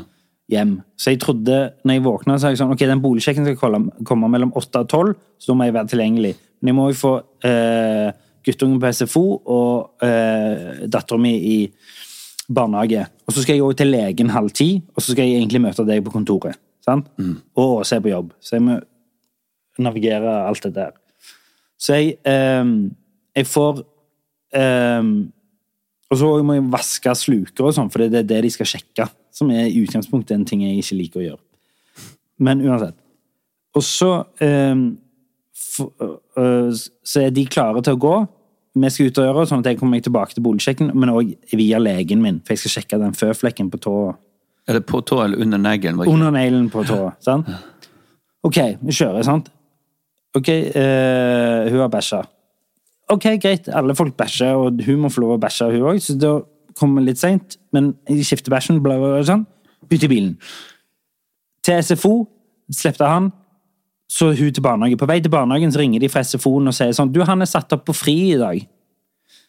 [0.51, 0.75] Hjem.
[0.99, 4.29] Så jeg trodde, når jeg våkna, så sa jeg sånn Ok, den boligsjekken skal komme,
[4.31, 6.33] mellom 8 og 12, så da må jeg være tilgjengelig.
[6.61, 7.13] Men jeg må jo få
[7.47, 8.11] eh,
[8.45, 9.25] guttungen på SFO
[9.55, 11.57] og eh, dattera mi i
[12.51, 13.05] barnehage.
[13.25, 15.87] Og så skal jeg òg til legen halv ti, og så skal jeg egentlig møte
[15.87, 16.59] deg på kontoret.
[16.85, 17.07] Sant?
[17.61, 18.33] Og se på jobb.
[18.41, 18.79] Så jeg må
[19.81, 20.97] navigere alt det der.
[21.81, 22.65] Så jeg, eh,
[23.37, 23.83] jeg får
[24.53, 25.01] eh,
[26.11, 29.05] Og så må jeg vaske sluker og sånn, for det er det de skal sjekke.
[29.31, 31.41] Som er i utgangspunktet en ting jeg ikke liker å gjøre.
[32.43, 32.97] Men uansett.
[33.79, 34.09] Og så
[34.43, 34.75] eh,
[35.55, 35.87] f-
[36.37, 38.15] øh, Så er de klare til å gå.
[38.75, 41.31] Vi skal ut og gjøre, sånn at jeg kommer meg tilbake til boligsjekken, men òg
[41.55, 44.13] via legen min, for jeg skal sjekke den føflekken på tåa.
[44.67, 45.99] Er det på tå eller under neglen?
[46.07, 47.13] Under neglen på tåa.
[47.23, 47.47] sant?
[48.47, 49.49] Ok, vi kjører, sant?
[50.35, 52.21] Ok, eh, hun har bæsja.
[53.11, 56.15] Ok, greit, alle folk bæsjer, og hun må få lov å bæsje, hun òg, så
[56.15, 56.35] da
[56.79, 57.57] kommer vi litt seint.
[57.75, 59.43] Men jeg skifter bæsjen, bla, bla, bla, sånn.
[59.91, 60.37] Ut i bilen.
[61.65, 62.13] Til SFO
[62.71, 63.31] slipper han.
[64.11, 64.99] Så hun til barnehage.
[64.99, 67.47] På vei til barnehagen så ringer de fra SFO-en og sier sånn Du, han er
[67.47, 68.63] satt opp på fri i dag,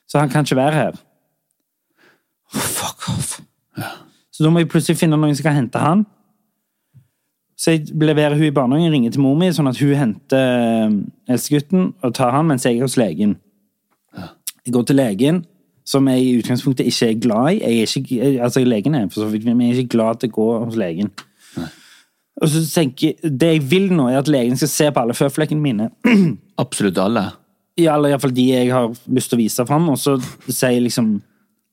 [0.07, 0.99] så han kan ikke være her.
[2.53, 3.41] Oh, fuck off.
[4.33, 6.05] Så da må jeg plutselig finne noen som kan hente han.
[7.59, 10.95] Så jeg leverer hun i barnehagen, ringer til mor mi, sånn at hun henter eh,
[11.31, 13.37] eldstegutten og tar han mens jeg er hos legen.
[14.67, 15.45] Jeg går til legen,
[15.87, 17.61] som jeg i utgangspunktet ikke er glad i.
[17.63, 20.31] Jeg er ikke, altså Legen er for så vidt, men jeg er ikke glad til
[20.31, 21.11] å gå hos legen.
[22.43, 25.15] Og så tenker jeg, Det jeg vil nå, er at legen skal se på alle
[25.15, 25.91] føflekkene mine.
[26.63, 27.27] Absolutt alle.
[27.79, 30.17] I alle iallfall de jeg har lyst til å vise fram, og så
[30.49, 31.15] sier jeg liksom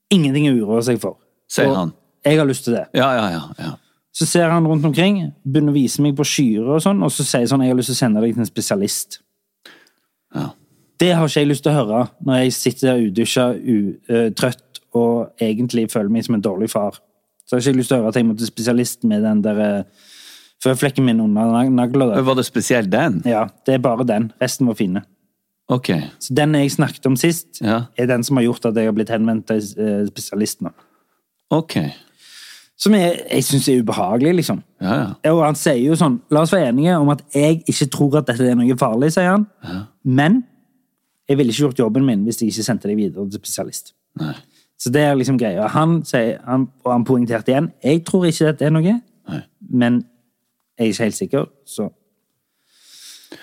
[0.10, 1.20] Ingenting å uroe seg for.
[1.46, 1.92] Sier Og.
[2.26, 2.88] Jeg har lyst til det.
[2.98, 3.42] Ja, ja, ja.
[3.62, 3.76] ja.
[4.10, 7.22] Så ser han rundt omkring, begynner å vise meg på skyer og sånn, og så
[7.22, 9.20] sier jeg sånn Jeg har lyst til å sende deg til en spesialist.
[11.00, 11.06] Ja.
[11.06, 13.46] Det har ikke jeg lyst til å høre når jeg sitter der udusja,
[14.36, 16.98] trøtt og egentlig føler meg som en dårlig far.
[17.46, 19.42] Så har ikke jeg lyst til å høre at jeg må til spesialist med den
[19.46, 19.84] der eh,
[20.64, 22.22] føflekken min under nag- nagla.
[22.22, 23.22] Var det spesielt den?
[23.26, 24.32] Ja, det er bare den.
[24.42, 25.02] Resten var fine.
[25.70, 25.92] Ok.
[26.20, 27.84] Så den jeg snakket om sist, Ja.
[27.98, 30.08] er den som har gjort at jeg har blitt henvendt til spesialisten.
[30.10, 30.70] spesialist nå.
[31.52, 31.76] Ok.
[32.80, 34.64] Som jeg, jeg syns er ubehagelig, liksom.
[34.82, 34.94] Ja,
[35.24, 35.32] ja.
[35.34, 38.28] Og han sier jo sånn La oss være enige om at jeg ikke tror at
[38.28, 39.48] dette er noe farlig, sier han.
[40.04, 40.44] Men
[41.30, 43.94] jeg ville ikke gjort jobben min hvis jeg ikke sendte deg videre til spesialist.
[44.20, 44.34] Nei.
[44.80, 45.68] Så det er liksom greia.
[45.76, 48.98] Han sier, han, og han poengterte igjen jeg tror ikke dette er noe,
[49.30, 49.42] Nei.
[49.70, 50.04] men
[50.80, 51.90] jeg er ikke helt sikker, så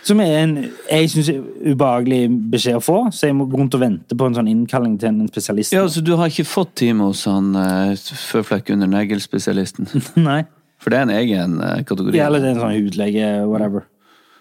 [0.03, 0.55] Som er en
[0.91, 1.29] jeg synes
[1.63, 4.97] ubehagelig beskjed å få, så jeg må gå rundt og vente på en sånn innkalling
[4.99, 5.77] til en spesialist.
[5.77, 9.87] Ja, så du har ikke fått time hos han uh, føflekk under negl-spesialisten?
[10.29, 10.41] Nei.
[10.83, 12.19] For det er en egen eh, kategori.
[12.19, 13.87] Ja, eller det er en sånn hudlege, whatever.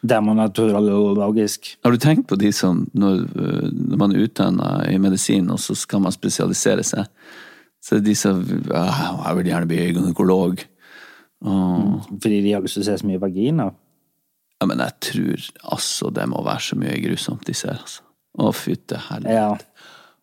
[0.05, 1.71] Dermatologisk.
[1.85, 5.59] Har du tenkt på de som, når, øh, når man er utdanna i medisin, og
[5.63, 7.07] så skal man spesialisere seg,
[7.83, 8.39] så er det de som
[8.73, 10.63] ah, Jeg vil gjerne bli gynekolog.
[11.45, 13.67] Og, Fordi de har lyst til å se så mye vagina.
[14.61, 15.43] ja, men jeg tror
[15.75, 18.01] altså det må være så mye grusomt de ser, altså.
[18.39, 19.35] Å, fytte helvete.
[19.35, 19.51] Ja.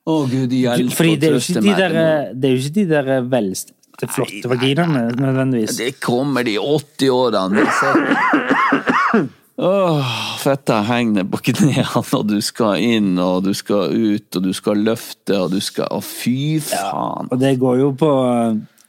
[0.08, 1.94] Å, gud, hjelpe Fordi det er jo ikke de der,
[2.34, 5.76] det er jo ikke de der velste, flotte vaginaene, nødvendigvis.
[5.78, 7.62] Det kommer de 80-årene.
[7.62, 9.28] det ser-
[9.60, 11.84] Åh, fetta henger på knærne,
[12.16, 15.90] og du skal inn, og du skal ut, og du skal løfte, og du skal
[15.92, 17.28] Å, fy faen.
[17.28, 18.12] Og det går jo på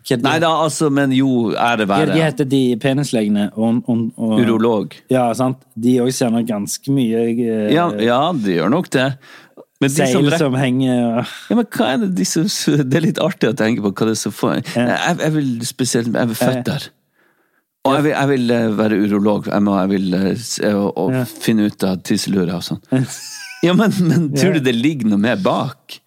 [0.04, 3.48] hva Nei da, altså, men jo, ære hva de heter de penislegene?
[3.56, 4.98] Og, og, og, Urolog.
[5.12, 5.62] Ja, sant?
[5.80, 9.14] De òg ser nok ganske mye uh, Ja, ja, de gjør nok det.
[9.84, 12.46] Men de som som henger ja, men hva er det de som
[12.90, 15.50] Det er litt artig å tenke på hva det er som får jeg, jeg vil
[15.68, 16.86] spesielt Jeg vil føtter.
[17.84, 19.48] Og jeg vil, jeg vil eh, være urolog.
[19.52, 21.24] Jeg, må, jeg vil eh, se og, og Ja.
[21.28, 22.80] finne ut av tisselurer og sånn.
[23.64, 25.98] Ja, men, men tror du det ligger noe mer bak?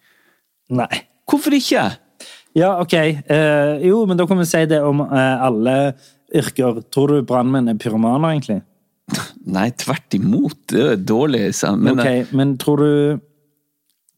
[0.73, 1.03] Nei.
[1.29, 1.83] Hvorfor ikke?
[2.57, 2.93] Ja, ok.
[2.97, 5.75] Eh, jo, men da kan vi si det om eh, alle
[6.33, 6.81] yrker.
[6.93, 8.59] Tror du brannmenn er pyromaner, egentlig?
[9.57, 10.57] Nei, tvert imot.
[10.73, 11.43] Det er dårlig.
[11.55, 12.91] sa- Men, ok, eh, men tror du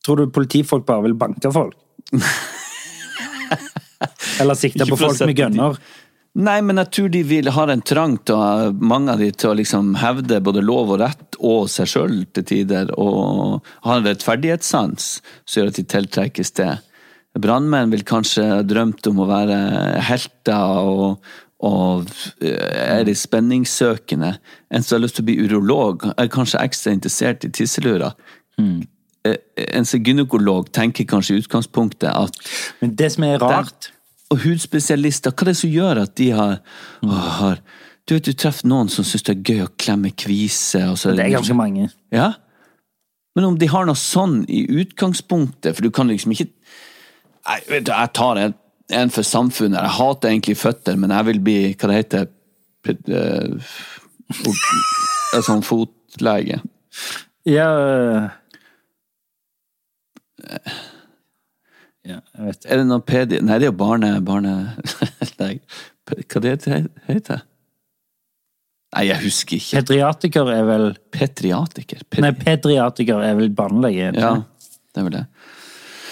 [0.07, 1.75] Tror du politifolk bare vil banke folk?
[4.39, 5.75] Eller sikte på folk med gunner?
[6.37, 9.57] Nei, men jeg tror de vil, har en trang til mange av de til å
[9.57, 15.09] liksom hevde både lov og rett og seg sjøl til tider, og har en rettferdighetssans
[15.43, 16.71] som gjør at de tiltrekkes det.
[17.39, 19.57] Brannmenn vil kanskje ha drømt om å være
[20.05, 21.19] helter og,
[21.65, 22.09] og
[22.45, 22.55] eh,
[22.85, 24.33] er de spenningssøkende.
[24.69, 28.13] En som har lyst til å bli urolog, er kanskje ekstra interessert i tisselurer.
[28.61, 28.81] Mm.
[29.25, 32.37] En som er gynekolog tenker kanskje i utgangspunktet at
[32.79, 33.91] Men det som er rart
[34.29, 36.59] og hudspesialister, hva er det som gjør at de har,
[37.01, 37.61] å, har
[38.07, 40.81] Du vet, du treffer noen som syns det er gøy å klemme kvise.
[40.97, 41.89] Så Det er ganske mange.
[42.13, 42.31] Ja?
[43.37, 46.49] Men om de har noe sånn i utgangspunktet, for du kan liksom ikke
[47.49, 48.53] Nei, vet du, jeg tar en
[48.89, 49.79] en for samfunnet.
[49.81, 52.27] Jeg hater egentlig føtter, men jeg vil bli Hva det heter
[52.89, 53.73] eh,
[55.37, 56.61] en Sånn fotlege.
[57.47, 58.29] Ja øh.
[62.09, 62.65] Ja, jeg vet.
[62.65, 63.39] Er det noe pedi...
[63.45, 64.15] Nei, det er jo barne...
[64.25, 64.55] barne...
[66.09, 67.43] Hva det heter heter?
[68.95, 69.83] Nei, jeg husker ikke.
[69.83, 72.01] Petriatiker er vel Petriatiker?
[72.09, 74.09] Pedi Nei, pedriatiker er vel barnelege?
[74.17, 74.31] ja,
[74.89, 75.25] det er vel det.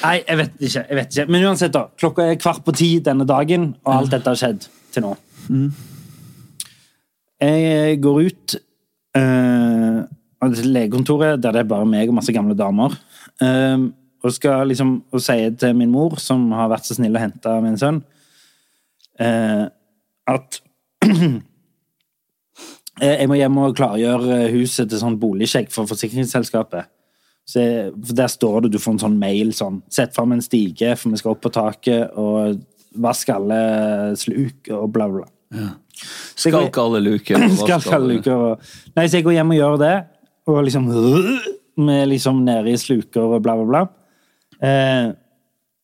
[0.03, 0.83] Nei, jeg vet ikke.
[0.83, 1.25] jeg vet ikke.
[1.33, 1.87] Men uansett, da.
[1.97, 5.15] Klokka er kvart på ti denne dagen, og alt dette har skjedd til nå.
[7.41, 8.57] Jeg går ut
[9.17, 9.97] eh,
[10.37, 12.93] av dette legekontoret, der det er bare meg og masse gamle damer.
[13.41, 13.87] eh,
[14.25, 17.53] og skal liksom og sier til min mor, som har vært så snill å hente
[17.63, 18.01] min sønn,
[19.19, 19.67] eh,
[20.27, 20.61] at
[22.97, 26.89] Eh, jeg må hjem og klargjøre huset til sånn boligsjekk for forsikringsselskapet.
[27.47, 30.41] Så jeg, for der står det, du får en sånn mail sånn Sett fram en
[30.43, 32.57] stige, for vi skal opp på taket, og
[32.97, 33.59] vask alle
[34.19, 35.27] sluk, og bla, bla.
[35.53, 35.69] Ja.
[36.35, 37.45] Skalk alle luker.
[37.61, 38.65] Skalk alle- luker og
[38.97, 39.93] Nei, så jeg går hjem og gjør det,
[40.49, 40.89] og liksom
[41.87, 43.81] Med liksom nede i sluker og bla, bla, bla.
[44.63, 45.13] Eh,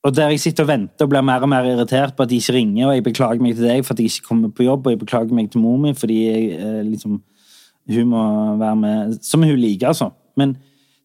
[0.03, 2.39] og der jeg sitter og venter og blir mer og mer irritert på at de
[2.41, 4.87] ikke ringer, og jeg beklager meg til deg for at jeg ikke kommer på jobb,
[4.87, 7.21] og jeg beklager meg til mor mi fordi jeg, eh, liksom,
[7.93, 8.23] hun må
[8.57, 10.09] være med Som hun liker, altså.
[10.37, 10.57] Men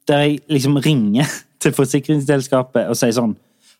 [0.09, 1.27] der jeg liksom ringer
[1.61, 3.37] til forsikringsselskapet og sier sånn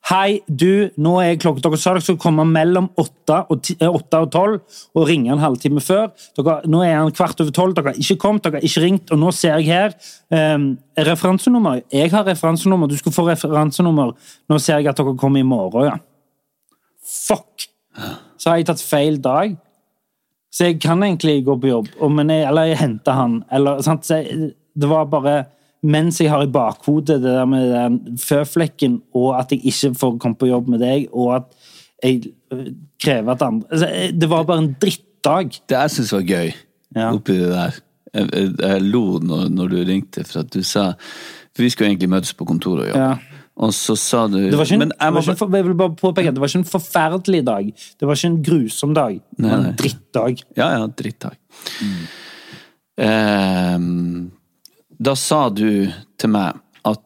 [0.07, 3.51] Hei, du, nå er klokka Dere sa dere skulle komme mellom og eh,
[3.85, 6.07] åtte og tolv og ringe en halvtime før.
[6.39, 9.13] Dere, nå er han kvart over tolv, dere har ikke kommet, dere har ikke ringt,
[9.13, 10.71] og nå ser jeg her um,
[11.11, 11.83] Referansenummer.
[11.93, 14.15] Jeg har referansenummer, du skal få referansenummer.
[14.49, 15.99] Nå ser jeg at dere kommer i morgen, ja.
[17.05, 17.69] Fuck!
[18.39, 19.59] Så har jeg tatt feil dag.
[20.55, 23.41] Så jeg kan egentlig gå på jobb, men jeg, eller jeg henter han.
[23.53, 24.09] Eller, sant?
[24.09, 25.43] Jeg, det var bare
[25.83, 30.17] mens jeg har i bakhodet det der med den føflekken, og at jeg ikke får
[30.19, 31.45] komme på jobb med deg, og at
[32.03, 32.67] jeg øh,
[33.03, 33.89] krever at andre altså,
[34.21, 35.51] Det var bare en drittdag.
[35.69, 36.53] Det jeg syns var gøy
[36.97, 37.11] Ja.
[37.13, 37.75] oppi det der
[38.15, 40.93] Jeg, jeg, jeg lo når, når du ringte, for at du sa
[41.55, 43.03] For vi skulle egentlig møtes på kontoret og jobbe.
[43.03, 43.43] Ja.
[43.59, 45.57] Og så sa du Det var ikke en, Men jeg må var ikke en, for-
[45.57, 47.73] jeg vil bare påpeke det var ikke en forferdelig dag.
[48.01, 49.21] Det var ikke en grusom dag.
[49.37, 50.43] Det var en drittdag.
[50.57, 51.35] Ja, ja, drittdag.
[52.99, 54.31] Ehm,
[54.99, 55.89] da sa du
[56.19, 57.03] til meg at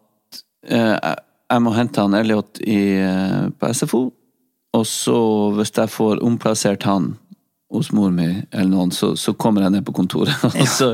[0.68, 0.97] eh,
[1.53, 4.12] jeg- må hente han Elliot i, eh, på SFO,
[4.72, 5.16] og så
[5.59, 7.18] hvis jeg får omplassert han
[7.72, 10.32] hos mor mi, eller noen, så, så kommer jeg ned på kontoret.
[10.61, 10.90] Og så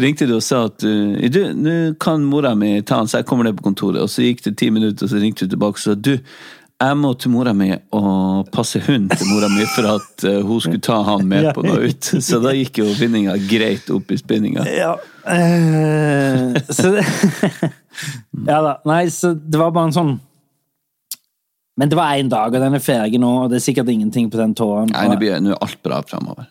[0.00, 3.26] ringte du og sa at du, du, nå kan mora mi ta han, så jeg
[3.28, 4.00] kommer ned på kontoret.
[4.00, 6.14] Og så gikk det ti minutter, og så ringte du tilbake og sa du,
[6.82, 10.60] jeg må til mora mi og passe hund til mora mi for at eh, hun
[10.60, 12.08] skulle ta han med på noe ut.
[12.18, 14.66] Så da gikk jo vinninga greit opp i spinninga.
[14.68, 14.94] Ja.
[15.24, 17.04] Uh, så det
[18.50, 18.72] Ja da.
[18.90, 20.10] Nei, så det var bare en sånn
[21.78, 24.28] Men det var én dag, og den er ferdig nå, og det er sikkert ingenting
[24.30, 24.90] på den tåren.
[24.92, 26.50] Nei, nå blir- alt bra framover.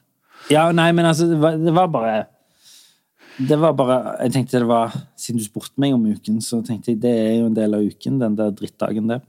[0.51, 2.15] Ja, nei, men altså, det var, det var bare
[3.47, 3.95] Det var bare
[4.26, 7.38] Jeg tenkte det var Siden du spurte meg om uken, så tenkte jeg det er
[7.38, 9.21] jo en del av uken, den der drittdagen der.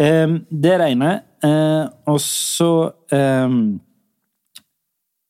[0.00, 1.10] Ehm, det er det ene.
[2.10, 2.70] Og så
[3.12, 3.78] ehm,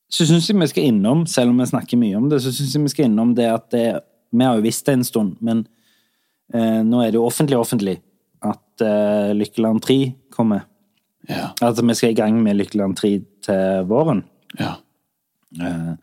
[0.09, 2.75] Så syns jeg vi skal innom, selv om vi snakker mye om det, så syns
[2.75, 3.85] jeg vi skal innom det at det
[4.31, 5.65] Vi har jo visst det en stund, men
[6.53, 7.99] eh, nå er det jo offentlig offentlig
[8.43, 10.65] at uh, Lykkeland 3 kommer.
[11.29, 11.53] Ja.
[11.61, 13.11] Altså vi skal i gang med Lykkeland 3
[13.47, 14.23] til våren.
[14.59, 14.75] Ja.
[15.61, 15.93] Eh,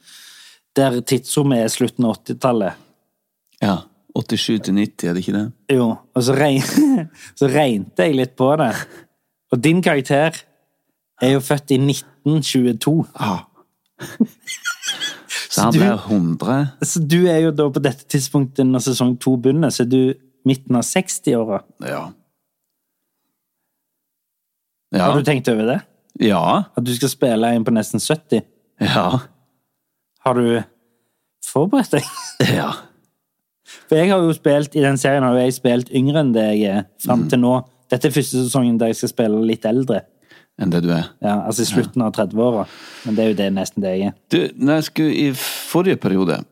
[0.77, 2.85] der tidsrommet er slutten av 80-tallet.
[3.63, 3.79] ja.
[4.17, 5.47] 87 til 90, er det ikke det?
[5.73, 6.63] Jo, og så, regn,
[7.39, 8.73] så regnet jeg litt på det.
[9.53, 10.37] Og din karakter
[11.23, 12.97] er jo født i 1922.
[15.53, 16.61] Så han ble 100.
[16.89, 20.15] Så du er jo da på dette tidspunktet når sesong to begynner, så er du
[20.49, 21.59] midten av 60-åra.
[21.85, 22.07] Ja.
[24.97, 25.79] Har du tenkt over det?
[26.25, 26.43] Ja.
[26.73, 28.47] At du skal spille en på nesten 70?
[28.81, 29.07] Ja.
[30.25, 30.63] Har du
[31.45, 32.09] forberedt deg?
[32.49, 32.71] Ja.
[33.89, 36.79] For jeg har jo spilt, i den serien har jeg spilt yngre enn det jeg
[36.79, 37.59] er fram til nå.
[37.93, 40.03] Dette er første sesongen der jeg skal spille litt eldre.
[40.61, 41.11] Enn det du er.
[41.25, 42.66] Ja, altså i slutten av 30-åra.
[43.07, 44.16] Men det er jo det, nesten det jeg er.
[44.33, 46.43] Du, når jeg skulle i forrige periode,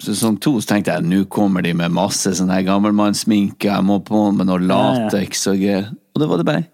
[0.00, 3.98] sesong to, så tenkte jeg nå kommer de med masse sånn her gammelmannssminke, jeg må
[4.06, 5.90] på med noe lateks og greier.
[6.14, 6.64] Og da var det bare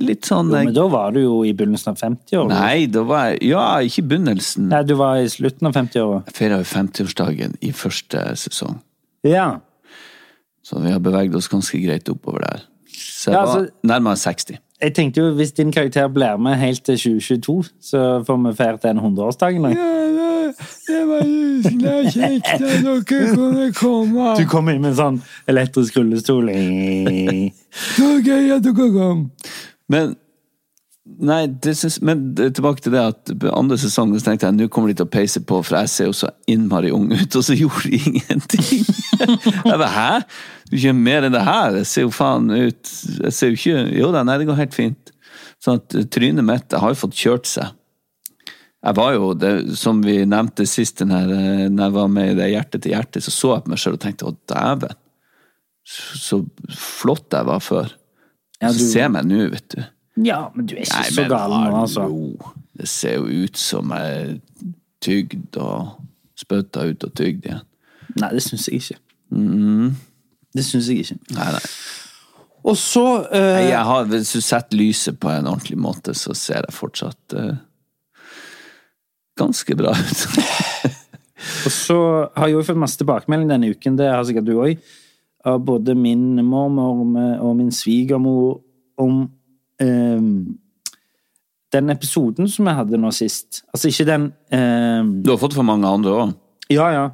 [0.00, 2.50] litt sånn Jo, men da var du jo i begynnelsen av 50-åra.
[2.52, 4.68] Nei, da var jeg Ja, ikke i begynnelsen.
[4.70, 6.20] Nei, du var i slutten av 50-åra.
[6.28, 8.78] Jeg feira jo 50-årsdagen i første sesong,
[9.24, 9.50] Ja.
[10.64, 12.60] så vi har beveget oss ganske greit oppover der.
[12.88, 14.58] Så jeg Ja, var altså- nærmere 60.
[14.82, 18.78] Jeg tenkte jo, hvis din karakter blir med helt til 2022, så får vi feire
[18.82, 19.62] den 100-årsdagen.
[19.62, 19.68] da.
[20.88, 24.36] Det var ryselig kjekt at dere kunne komme.
[24.38, 26.48] Du kommer inn med en sånn elektrisk rullestol.
[27.70, 29.30] Så gøy at dere kom.
[29.88, 30.16] Men
[31.18, 34.92] Nei, det syns Men tilbake til det at andre sesong så tenkte jeg nå kommer
[34.92, 37.56] de til å peise på, for jeg ser jo så innmari ung ut, og så
[37.60, 38.86] gjorde de ingenting.
[39.20, 40.22] jeg bare, hæ?
[40.70, 41.80] Du gjør mer enn det her?
[41.80, 42.94] Jeg ser jo faen ut
[43.24, 45.12] Jeg ser jo ikke Jo da, nei, det går helt fint.
[45.60, 47.76] Sånn at eh, trynet mitt har jo fått kjørt seg.
[48.80, 52.36] Jeg var jo, det, som vi nevnte sist, denne, eh, når jeg var med i
[52.38, 54.96] det Hjerte til hjerte, så så jeg på meg sjøl og tenkte å dæven,
[55.90, 56.40] så,
[56.76, 57.92] flott jeg var før.
[58.60, 59.82] Ja, Så ser jeg meg nå, vet du.
[60.24, 62.06] Ja, men du er ikke Nei, så gal nå, altså.
[62.80, 64.36] Det ser jo ut som jeg er
[65.04, 65.96] tygd og
[66.38, 67.64] spytta ut og tygd igjen.
[68.20, 69.00] Nei, det syns jeg ikke.
[69.30, 69.96] Mm.
[70.56, 71.18] Det syns jeg ikke.
[71.36, 71.64] Nei, nei.
[72.70, 76.66] Og så eh, Jeg har, hvis du setter lyset på en ordentlig måte, så ser
[76.66, 77.54] jeg fortsatt uh,
[79.40, 80.24] ganske bra ut.
[81.64, 81.98] Og så
[82.36, 84.82] har jeg jo fått masse tilbakemelding denne uken, det har sikkert du òg,
[85.48, 87.00] av både min mormor
[87.40, 88.58] og min svigermor
[89.00, 89.22] om
[89.80, 90.58] ehm,
[91.72, 93.62] den episoden som jeg hadde nå sist.
[93.74, 96.32] Altså ikke den ehm, Du har fått for mange andre òg.
[96.70, 97.08] Ja, ja.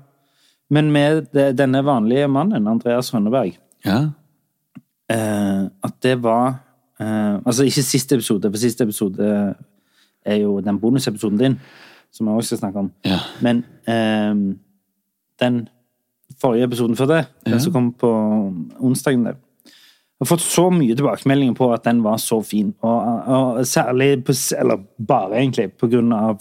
[0.71, 3.57] Men med denne vanlige mannen, Andreas Rønneberg.
[3.87, 4.11] Ja.
[5.11, 6.57] eh, at det var
[7.01, 9.55] eh, Altså ikke siste episode, for siste episode
[10.27, 11.61] er jo den bonusepisoden din,
[12.13, 12.93] som jeg også skal snakke om.
[13.05, 13.19] Ja.
[13.43, 14.59] Men ehm,
[15.41, 15.69] den
[16.41, 18.11] forrige episoden før det, den som kom på
[18.81, 19.37] onsdagen der,
[20.17, 24.23] jeg har fått så mye tilbakemeldinger på at den var så fin, og, og særlig
[24.25, 26.41] på, Eller bare, egentlig, på grunn av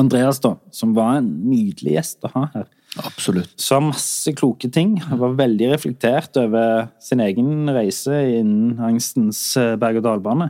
[0.00, 2.66] Andreas, da, som var en nydelig gjest å ha her.
[3.04, 3.52] Absolutt.
[3.60, 4.96] Sa masse kloke ting.
[5.10, 10.48] Han var veldig reflektert over sin egen reise innen angstens eh, berg-og-dal-bane.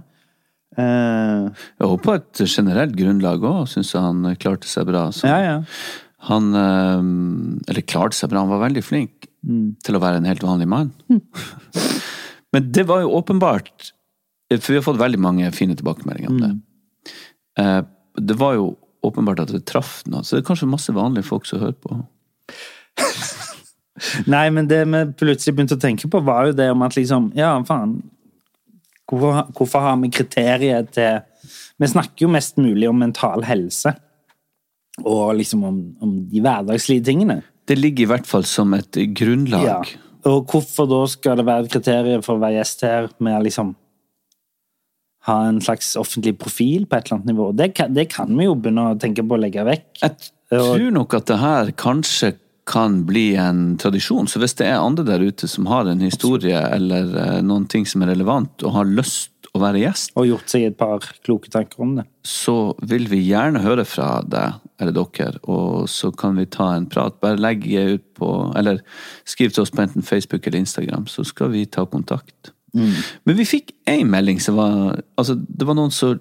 [0.79, 5.09] Eh, Og på et generelt grunnlag òg syns jeg han klarte seg bra.
[5.15, 5.57] Så ja, ja.
[6.27, 7.03] Han eh,
[7.71, 9.29] Eller klarte seg bra, han var veldig flink
[9.87, 10.89] til å være en helt vanlig mann.
[12.53, 13.93] Men det var jo åpenbart
[14.59, 16.51] For vi har fått veldig mange fine tilbakemeldinger om det.
[17.63, 17.81] Eh,
[18.19, 18.73] Det var jo
[19.07, 20.25] åpenbart at det traff noe.
[20.27, 22.01] Så det er kanskje masse vanlige folk som hører på.
[24.35, 27.31] Nei, men det vi plutselig begynte å tenke på, var jo det om at liksom
[27.39, 28.01] Ja, faen.
[29.09, 31.23] Hvorfor, hvorfor har vi kriterier til
[31.79, 33.95] Vi snakker jo mest mulig om mental helse.
[35.05, 37.41] Og liksom om, om de hverdagslige tingene.
[37.69, 39.67] Det ligger i hvert fall som et grunnlag.
[39.67, 39.81] Ja.
[40.29, 43.45] Og hvorfor da skal det være et kriterium for å være gjest her med å
[43.45, 43.77] liksom
[45.29, 47.53] ha en slags offentlig profil på et eller annet nivå?
[47.57, 49.89] Det kan, det kan vi jo begynne å tenke på å legge vekk.
[50.03, 50.17] Jeg
[50.51, 52.35] tror nok at det her kanskje
[52.69, 54.29] kan bli en tradisjon.
[54.29, 57.87] Så hvis det er andre der ute som har en historie eller eh, noen ting
[57.89, 61.49] som er relevant, og har lyst å være gjest, Og gjort seg et par kloke
[61.51, 62.05] tanker om det.
[62.25, 66.87] så vil vi gjerne høre fra deg eller dere, og så kan vi ta en
[66.87, 67.17] prat.
[67.21, 68.83] Bare legg ut på Eller
[69.25, 72.53] skriv til oss på enten Facebook eller Instagram, så skal vi ta kontakt.
[72.75, 76.21] Men vi fikk én melding som var Altså, det var noen som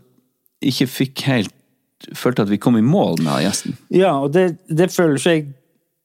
[0.64, 1.54] ikke fikk helt
[2.16, 3.74] Følte at vi kom i mål med gjesten.
[3.90, 5.48] Ja, og det, det føler ikke jeg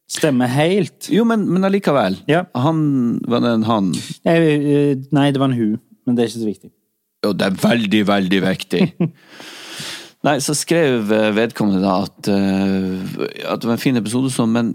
[0.08, 1.08] stemmer helt.
[1.12, 2.16] Jo, men, men allikevel.
[2.28, 2.46] Ja.
[2.56, 3.90] Han Var det en han?
[4.24, 6.70] Nei, eh, nei, det var en hu, men det er ikke så viktig.
[7.24, 8.82] Jo, det er veldig, veldig viktig.
[10.26, 14.52] Nei, så skrev eh, vedkommende da at, eh, at det var en fin episode, sånn,
[14.54, 14.70] men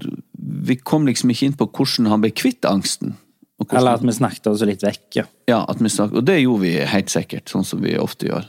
[0.67, 3.13] vi kom liksom ikke inn på hvordan han ble kvitt angsten.
[3.57, 5.23] Og hvordan- Eller at vi snakket oss litt vekk, ja.
[5.47, 8.45] Ja, at vi snak- og det gjorde vi helt sikkert, sånn som vi ofte gjør.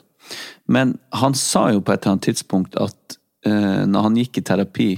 [0.68, 4.46] Men han sa jo på et eller annet tidspunkt at eh, når han gikk i
[4.50, 4.90] terapi,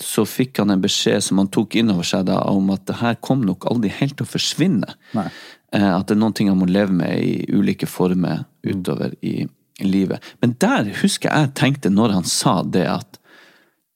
[0.00, 2.96] så fikk han en beskjed som han tok inn over seg da, om at det
[3.02, 4.94] her kom nok aldri helt til å forsvinne.
[5.12, 5.26] Nei.
[5.72, 9.46] Eh, at det er noen ting han må leve med i ulike former utover i
[9.80, 10.22] livet.
[10.42, 13.20] Men der husker jeg tenkte når han sa det, at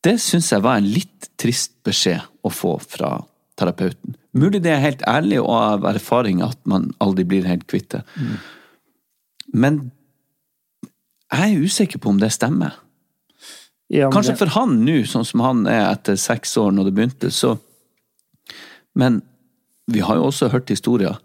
[0.05, 3.16] det syns jeg var en litt trist beskjed å få fra
[3.59, 4.14] terapeuten.
[4.37, 8.03] Mulig det er helt ærlig og av erfaring at man aldri blir helt kvitt det.
[9.55, 9.91] Men
[11.33, 12.75] jeg er usikker på om det stemmer.
[13.89, 16.95] ja Kanskje det- for han nå, sånn som han er etter seks år når det
[16.95, 17.59] begynte, så
[18.97, 19.22] Men
[19.89, 21.18] vi har jo også hørt historier.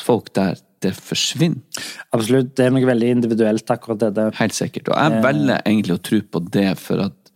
[0.00, 1.62] Folk der det forsvinner.
[2.12, 2.50] Absolutt.
[2.56, 4.34] Det er noe veldig individuelt, akkurat det der.
[4.38, 4.90] Helt sikkert.
[4.92, 7.32] Og jeg velger egentlig å tro på det, for at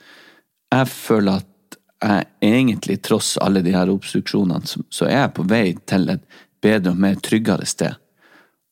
[0.74, 5.46] jeg føler at jeg egentlig, tross alle de her obstruksjonene, så- så er jeg på
[5.48, 6.22] vei til et
[6.62, 7.96] bedre og mer tryggere sted.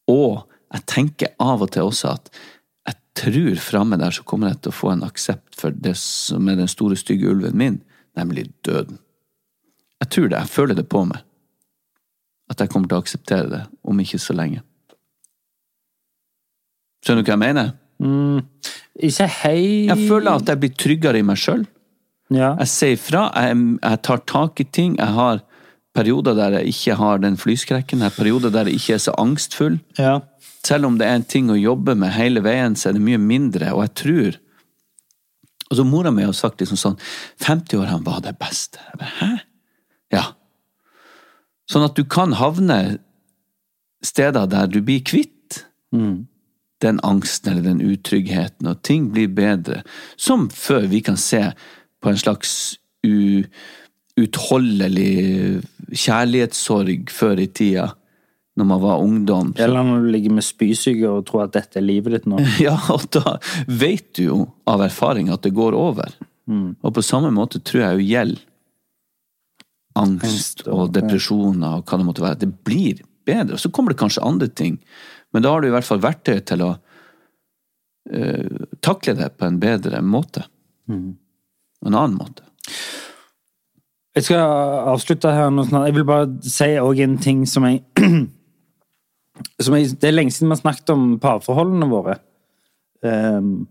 [0.09, 2.31] Og jeg tenker av og til også at
[2.87, 6.49] jeg tror framme der så kommer jeg til å få en aksept for det som
[6.49, 7.83] er den store, stygge ulven min,
[8.17, 8.99] nemlig døden.
[10.01, 10.39] Jeg tror det.
[10.39, 11.21] Jeg føler det på meg.
[12.49, 14.63] At jeg kommer til å akseptere det om ikke så lenge.
[17.05, 17.75] Skjønner du hva jeg mener?
[18.99, 21.67] Ikke hei Jeg føler at jeg blir tryggere i meg sjøl.
[22.31, 22.55] ja.
[22.61, 24.97] Jeg sier fra, jeg, jeg tar tak i ting.
[24.99, 25.43] Jeg har
[25.99, 28.03] perioder der jeg ikke har den flyskrekken.
[28.03, 29.81] Jeg har perioder der jeg ikke er så angstfull.
[29.99, 30.21] ja.
[30.67, 33.19] selv om det er en ting å jobbe med hele veien, så er det mye
[33.19, 34.39] mindre, og jeg tror
[35.71, 36.95] Og så mora mi har sagt liksom sånn
[37.45, 38.81] 50-årene var det beste.
[38.89, 39.33] Jeg bare, Hæ?
[40.13, 40.23] Ja.
[41.69, 42.99] Sånn at du kan havne
[44.05, 45.65] steder der du blir kvitt
[46.83, 49.83] den angsten eller den utryggheten, og ting blir bedre.
[50.17, 51.51] Som før vi kan se
[52.01, 53.51] på en slags uutholdelig
[54.19, 55.63] utholdelig
[55.95, 57.89] kjærlighetssorg før i tida,
[58.59, 59.53] når man var ungdom.
[59.55, 62.41] Så, Eller når du ligger med spysyke og tror at dette er livet ditt nå.
[62.67, 63.37] ja, og da
[63.71, 66.11] vet du jo av erfaring at det går over.
[66.83, 68.45] Og på samme måte tror jeg jo gjelder
[69.99, 72.41] angst og- depresjoner og hva det måtte være.
[72.45, 73.55] Det blir bedre.
[73.55, 74.79] Og så kommer det kanskje andre ting,
[75.33, 79.61] men da har du i hvert fall verktøy til å uh, takle det på en
[79.61, 80.47] bedre måte.
[80.89, 82.43] En annen måte.
[84.17, 84.41] Jeg skal
[84.91, 85.91] avslutte her nå snart.
[85.91, 87.85] Jeg vil bare si òg en ting som jeg,
[89.65, 92.17] som jeg Det er lenge siden vi har snakket om parforholdene våre.
[93.05, 93.69] Um,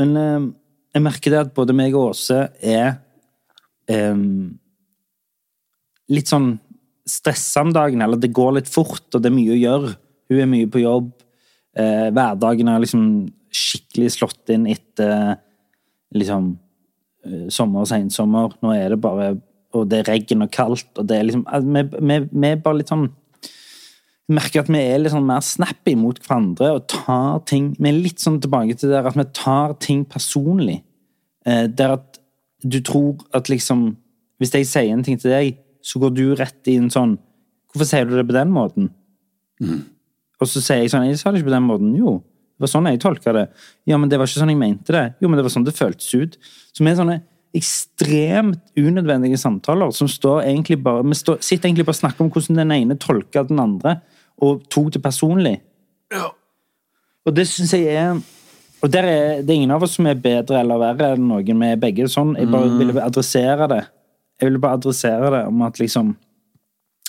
[0.00, 0.50] men um,
[0.92, 2.98] jeg merker det at både meg og Åse er
[3.90, 4.58] ehm,
[6.10, 6.54] litt sånn
[7.10, 9.92] stressa om dagen, eller det går litt fort, og det er mye å gjøre.
[10.30, 11.12] Hun er mye på jobb.
[11.78, 13.04] Eh, hverdagen er liksom
[13.50, 15.38] skikkelig slått inn etter
[16.14, 16.52] liksom
[17.26, 18.54] eh, sommer og sensommer.
[18.62, 19.36] Nå er det bare
[19.70, 21.82] Og det er regn og kaldt, og det er liksom Vi,
[22.26, 23.04] vi, er bare litt sånn
[24.30, 27.88] jeg merker at vi er litt sånn mer snappy mot hverandre og tar ting Vi
[27.90, 30.80] er litt sånn tilbake til der at vi tar ting personlig.
[31.46, 32.09] Eh, der at
[32.62, 33.96] du tror at liksom
[34.40, 37.18] Hvis jeg sier en ting til deg, så går du rett i en sånn
[37.70, 38.90] Hvorfor sier du det på den måten?
[40.40, 41.92] Og så sier jeg sånn Jeg sa det ikke på den måten.
[41.98, 42.18] Jo.
[42.56, 43.46] Det var sånn jeg tolka det.
[43.88, 45.04] Ja, men det var ikke sånn jeg mente det.
[45.22, 46.34] Jo, men det var sånn det føltes ut.
[46.72, 47.20] Så vi er sånne
[47.56, 52.30] ekstremt unødvendige samtaler som står egentlig bare Vi står, sitter egentlig bare og snakker om
[52.30, 53.96] hvordan den ene tolker den andre,
[54.40, 55.56] og tok det personlig.
[56.12, 56.30] Ja.
[57.26, 58.20] Og det syns jeg er
[58.82, 61.60] Og der er det er ingen av oss som er bedre eller verre enn noen.
[61.60, 62.34] Vi er begge sånn.
[62.38, 63.82] Jeg bare ville adressere det.
[64.40, 66.14] Jeg ville bare adressere det om at liksom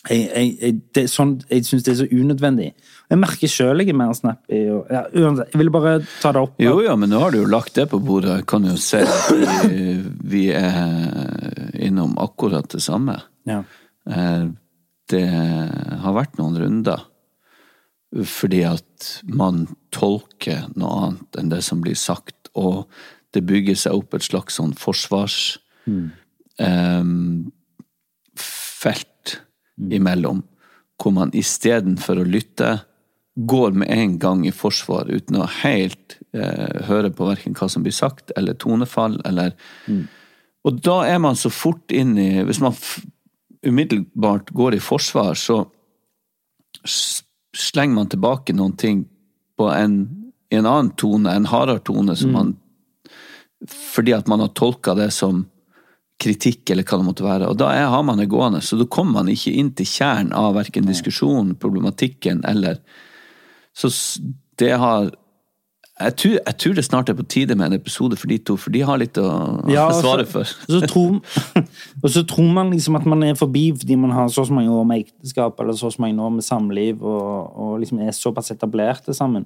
[0.09, 2.71] jeg, jeg, jeg, det sånn, jeg syns det er så unødvendig.
[3.11, 4.61] Jeg merker sjøl jeg er mer snappy.
[4.73, 6.55] Og, ja, jeg ville bare ta det opp.
[6.63, 8.39] Jo, ja, men nå har du jo lagt det på bordet.
[8.39, 9.29] Jeg kan jo se at
[9.69, 9.91] vi,
[10.33, 13.19] vi er innom akkurat det samme.
[13.49, 13.61] Ja.
[14.09, 14.49] Eh,
[15.11, 15.25] Det
[16.01, 17.01] har vært noen runder.
[18.11, 22.89] Fordi at man tolker noe annet enn det som blir sagt, og
[23.31, 25.37] det bygger seg opp et slags sånn forsvars
[25.87, 26.07] mm.
[28.35, 29.37] felt
[29.79, 30.43] imellom,
[30.99, 32.81] hvor man istedenfor å lytte,
[33.35, 37.85] går med en gang i forsvar uten å helt eh, høre på verken hva som
[37.85, 39.55] blir sagt, eller tonefall, eller
[40.67, 42.75] Og da er man så fort inn i Hvis man
[43.65, 45.63] umiddelbart går i forsvar, så
[47.57, 49.05] slenger man tilbake noen ting
[49.59, 50.03] på en,
[50.49, 52.53] en annen tone, en hardere tone, som man
[53.69, 55.43] fordi at man har tolka det som
[56.21, 57.49] kritikk, eller hva det måtte være.
[57.49, 60.33] Og da er, har man det gående, så da kommer man ikke inn til kjernen
[60.37, 62.81] av verken diskusjonen, problematikken eller
[63.73, 63.87] Så
[64.59, 65.13] det har
[66.03, 68.55] jeg tror, jeg tror det snart er på tide med en episode for de to,
[68.59, 69.27] for de har litt å
[69.71, 70.41] Ja, svare for.
[70.67, 71.19] Og så, tror,
[72.03, 74.85] og så tror man liksom at man er forbi fordi man har så mange år
[74.89, 79.45] med ekteskap eller så mange år med samliv og, og liksom er såpass etablerte sammen.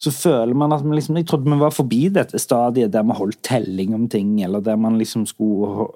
[0.00, 3.16] Så føler man at man liksom, Jeg trodde vi var forbi dette stadiet der vi
[3.18, 5.90] holdt telling om ting, eller der man liksom skulle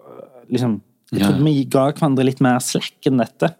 [0.52, 0.80] liksom,
[1.12, 1.28] Jeg Ja.
[1.30, 3.54] trodde vi ga hverandre litt mer slekk enn dette.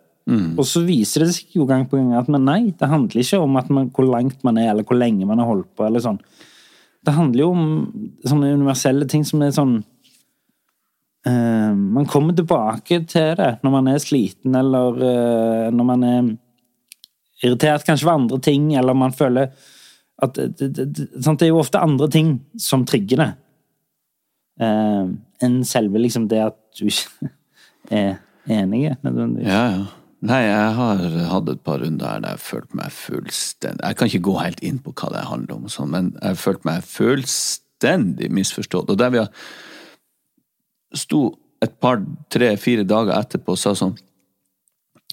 [0.57, 3.43] Og så viser det seg jo gang på gang at men nei, det handler ikke
[3.45, 5.85] om at man, hvor langt man er, eller hvor lenge man har holdt på.
[5.85, 6.20] eller sånn.
[7.05, 7.66] Det handler jo om
[8.25, 9.75] sånne universelle ting som er sånn
[11.29, 16.33] uh, Man kommer tilbake til det når man er sliten, eller uh, når man er
[17.45, 19.51] irritert kanskje ved andre ting, eller man føler
[20.25, 21.41] at det, det, det, sant?
[21.43, 23.31] det er jo ofte andre ting som trigger det,
[24.64, 25.11] uh,
[25.45, 27.29] enn selve liksom det at du ikke
[28.01, 28.16] er
[28.49, 29.53] enige, nødvendigvis.
[29.53, 29.85] Ja, ja.
[30.25, 34.25] Nei, jeg har hatt et par runder der jeg følte meg fullstendig Jeg kan ikke
[34.25, 38.31] gå helt inn på hva det handler om, og sånn, men jeg følte meg fullstendig
[38.33, 38.89] misforstått.
[38.89, 39.25] Og der vi
[40.97, 41.20] sto
[41.64, 42.01] et par,
[42.33, 43.97] tre-fire dager etterpå og sa sånn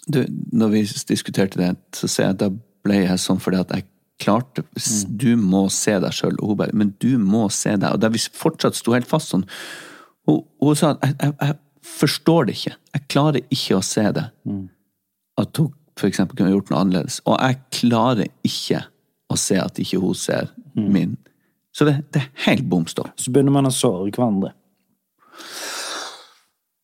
[0.08, 0.24] du,
[0.56, 0.82] Når vi
[1.12, 2.52] diskuterte det, så ser jeg da
[2.86, 3.88] ble jeg sånn fordi at jeg
[4.22, 4.64] klarte
[5.08, 6.40] Du må se deg sjøl.
[6.40, 7.90] Og hun bare Men du må se deg.
[7.92, 9.46] Og der vi fortsatt sto helt fast sånn
[10.28, 11.60] Hun, hun sa at jeg, jeg, jeg
[12.00, 12.78] forstår det ikke.
[12.96, 14.30] Jeg klarer ikke å se det
[15.46, 15.72] at hun
[16.08, 17.20] eksempel kunne gjort noe annerledes.
[17.30, 18.84] Og jeg klarer ikke
[19.32, 21.18] å se at ikke hun ser min.
[21.76, 23.14] Så det, det er helt bom stopp.
[23.20, 24.54] Så begynner man å såre hverandre.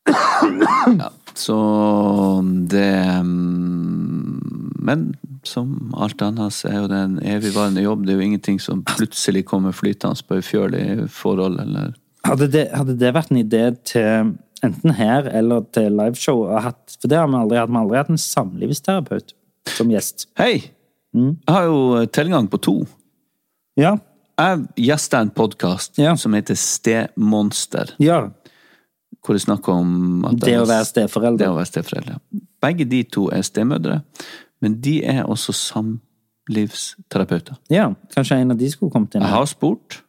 [0.07, 1.55] Ja, så
[2.71, 5.01] det mm, Men
[5.43, 8.05] som alt annet så er jo det en evigvarende jobb.
[8.05, 11.95] Det er jo ingenting som plutselig kommer flytende på ei fjøl i forhold, eller
[12.27, 14.33] Hadde det, hadde det vært en idé til
[14.63, 16.45] enten her eller til liveshow?
[16.61, 17.69] hatt- For det har vi aldri hatt.
[17.69, 19.33] Vi har aldri hatt en samlivsterapeut
[19.65, 20.27] som gjest.
[20.37, 20.71] Hei!
[21.13, 22.85] Jeg har jo tilgang på to.
[23.77, 23.97] Ja.
[24.37, 26.15] Jeg gjester en podkast Ja.
[26.15, 28.29] som heter Stemonster, ja.
[29.25, 30.85] hvor det snakker om at Det jeg- å være
[31.37, 32.19] Det å være steforeldre.
[32.61, 34.03] Begge de to er stemødre,
[34.61, 35.53] men de er også
[36.49, 37.57] samlivsterapeuter.
[37.69, 39.21] Ja, kanskje en av de skulle kommet inn.
[39.21, 40.01] Jeg har spurt,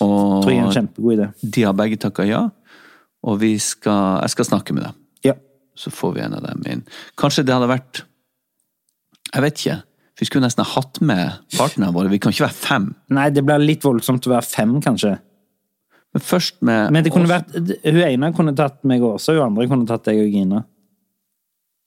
[0.00, 1.50] og Tror jeg er en kjempegod idé.
[1.50, 2.50] de har begge takka ja.
[3.24, 4.94] Og vi skal, jeg skal snakke med dem,
[5.24, 5.34] Ja.
[5.76, 6.82] så får vi en av dem inn.
[7.16, 8.02] Kanskje det hadde vært
[9.34, 9.82] Jeg vet ikke.
[10.20, 12.08] Vi skulle nesten ha hatt med partnerne våre.
[12.12, 12.84] Vi kan ikke være fem.
[13.10, 15.16] Nei, det blir litt voldsomt å være fem, kanskje.
[16.14, 17.50] Men først med Men det kunne vært
[17.82, 20.60] Hun ene kunne tatt meg og hun andre kunne tatt deg og Gina.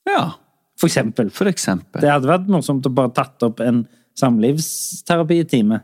[0.09, 0.33] Ja,
[0.77, 1.31] For eksempel.
[1.31, 2.01] for eksempel.
[2.01, 3.85] Det hadde vært morsomt å bare tatt opp en
[4.17, 5.79] samlivsterapitime.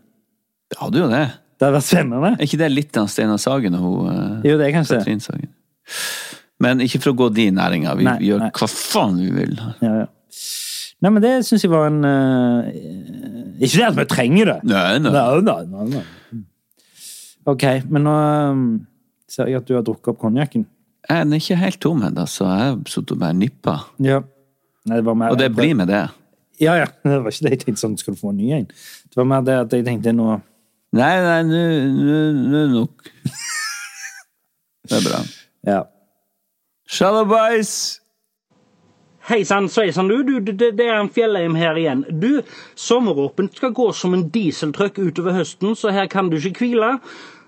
[0.69, 1.23] Det hadde jo det.
[1.57, 2.31] Det hadde vært spennende.
[2.35, 4.99] Er ikke det litt av Steinar Sagen og hun eh, Jo, det er kanskje.
[5.01, 5.51] Katrin Sagen?
[6.63, 7.95] Men ikke for å gå de næringa.
[7.99, 8.51] Vi Nei, gjør nei.
[8.55, 9.55] hva faen vi vil.
[9.83, 10.09] Ja, ja.
[11.03, 12.67] Nei, men det syns jeg var en eh,
[13.59, 14.59] Ikke det at vi trenger det!
[14.71, 15.11] Nei, nei.
[15.11, 16.43] Nei, nei, nei, nei.
[17.51, 18.13] Ok, men nå
[18.53, 18.61] um,
[19.27, 20.63] ser jeg at du har drukket opp konjakken.
[21.03, 23.73] Jeg er ikke helt tom ennå, så jeg har sittet og bare nippa.
[24.03, 24.21] Ja.
[24.87, 26.05] Nei, det var mer Og det blir med det.
[26.61, 26.87] Ja, ja.
[27.03, 28.69] Det var ikke det jeg tenkte sånn, skal du få en ny en?
[28.69, 30.37] Det var mer det at jeg tenkte nå
[30.93, 31.59] Nei, nei, nå
[32.13, 33.07] er det nok.
[34.89, 35.19] Det er bra.
[35.65, 35.79] Ja.
[36.85, 37.71] Shalabais!
[39.23, 42.03] Hei sann sveisann du, du det, det er en Fjellheim her igjen.
[42.19, 42.43] Du,
[42.75, 46.97] sommeråpent skal gå som en dieseltruck utover høsten, så her kan du ikke hvile.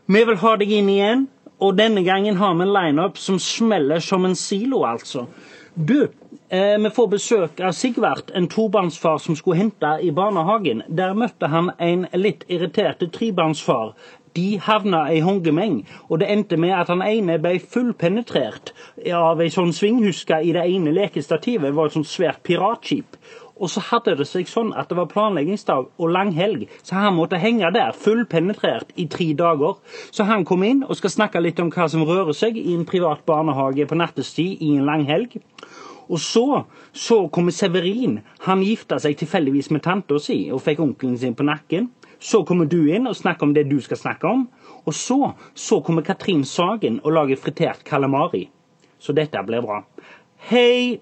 [0.07, 1.25] Vi vil ha deg inn igjen,
[1.59, 5.27] og denne gangen har vi en lineup som smeller som en silo, altså.
[5.75, 6.07] Du,
[6.49, 10.83] eh, vi får besøk av Sigvart, en tobarnsfar som skulle hente i barnehagen.
[10.87, 13.95] Der møtte han en litt irriterte trebarnsfar.
[14.35, 18.73] De havna i håndgemeng, og det endte med at han ene ble fullpenetrert
[19.15, 21.69] av ei sånn svinghuske i det ene lekestativet.
[21.69, 23.15] Det var et sånt svært piratskip.
[23.55, 27.39] Og så hadde det seg sånn at det var planleggingsdag og langhelg, så han måtte
[27.39, 29.77] henge der fullpenetrert i tre dager.
[30.11, 32.83] Så han kom inn og skal snakke litt om hva som rører seg i en
[32.89, 35.39] privat barnehage på nattestid i en langhelg.
[36.09, 38.19] Og så, så kommer Severin.
[38.45, 41.89] Han gifta seg tilfeldigvis med tanta si og fikk onkelen sin på nakken.
[42.19, 44.45] Så kommer du inn og snakker om det du skal snakke om.
[44.85, 48.45] Og så, så kommer Katrin Sagen og lager fritert calamari.
[48.99, 49.81] Så dette blir bra.
[50.49, 51.01] Hei!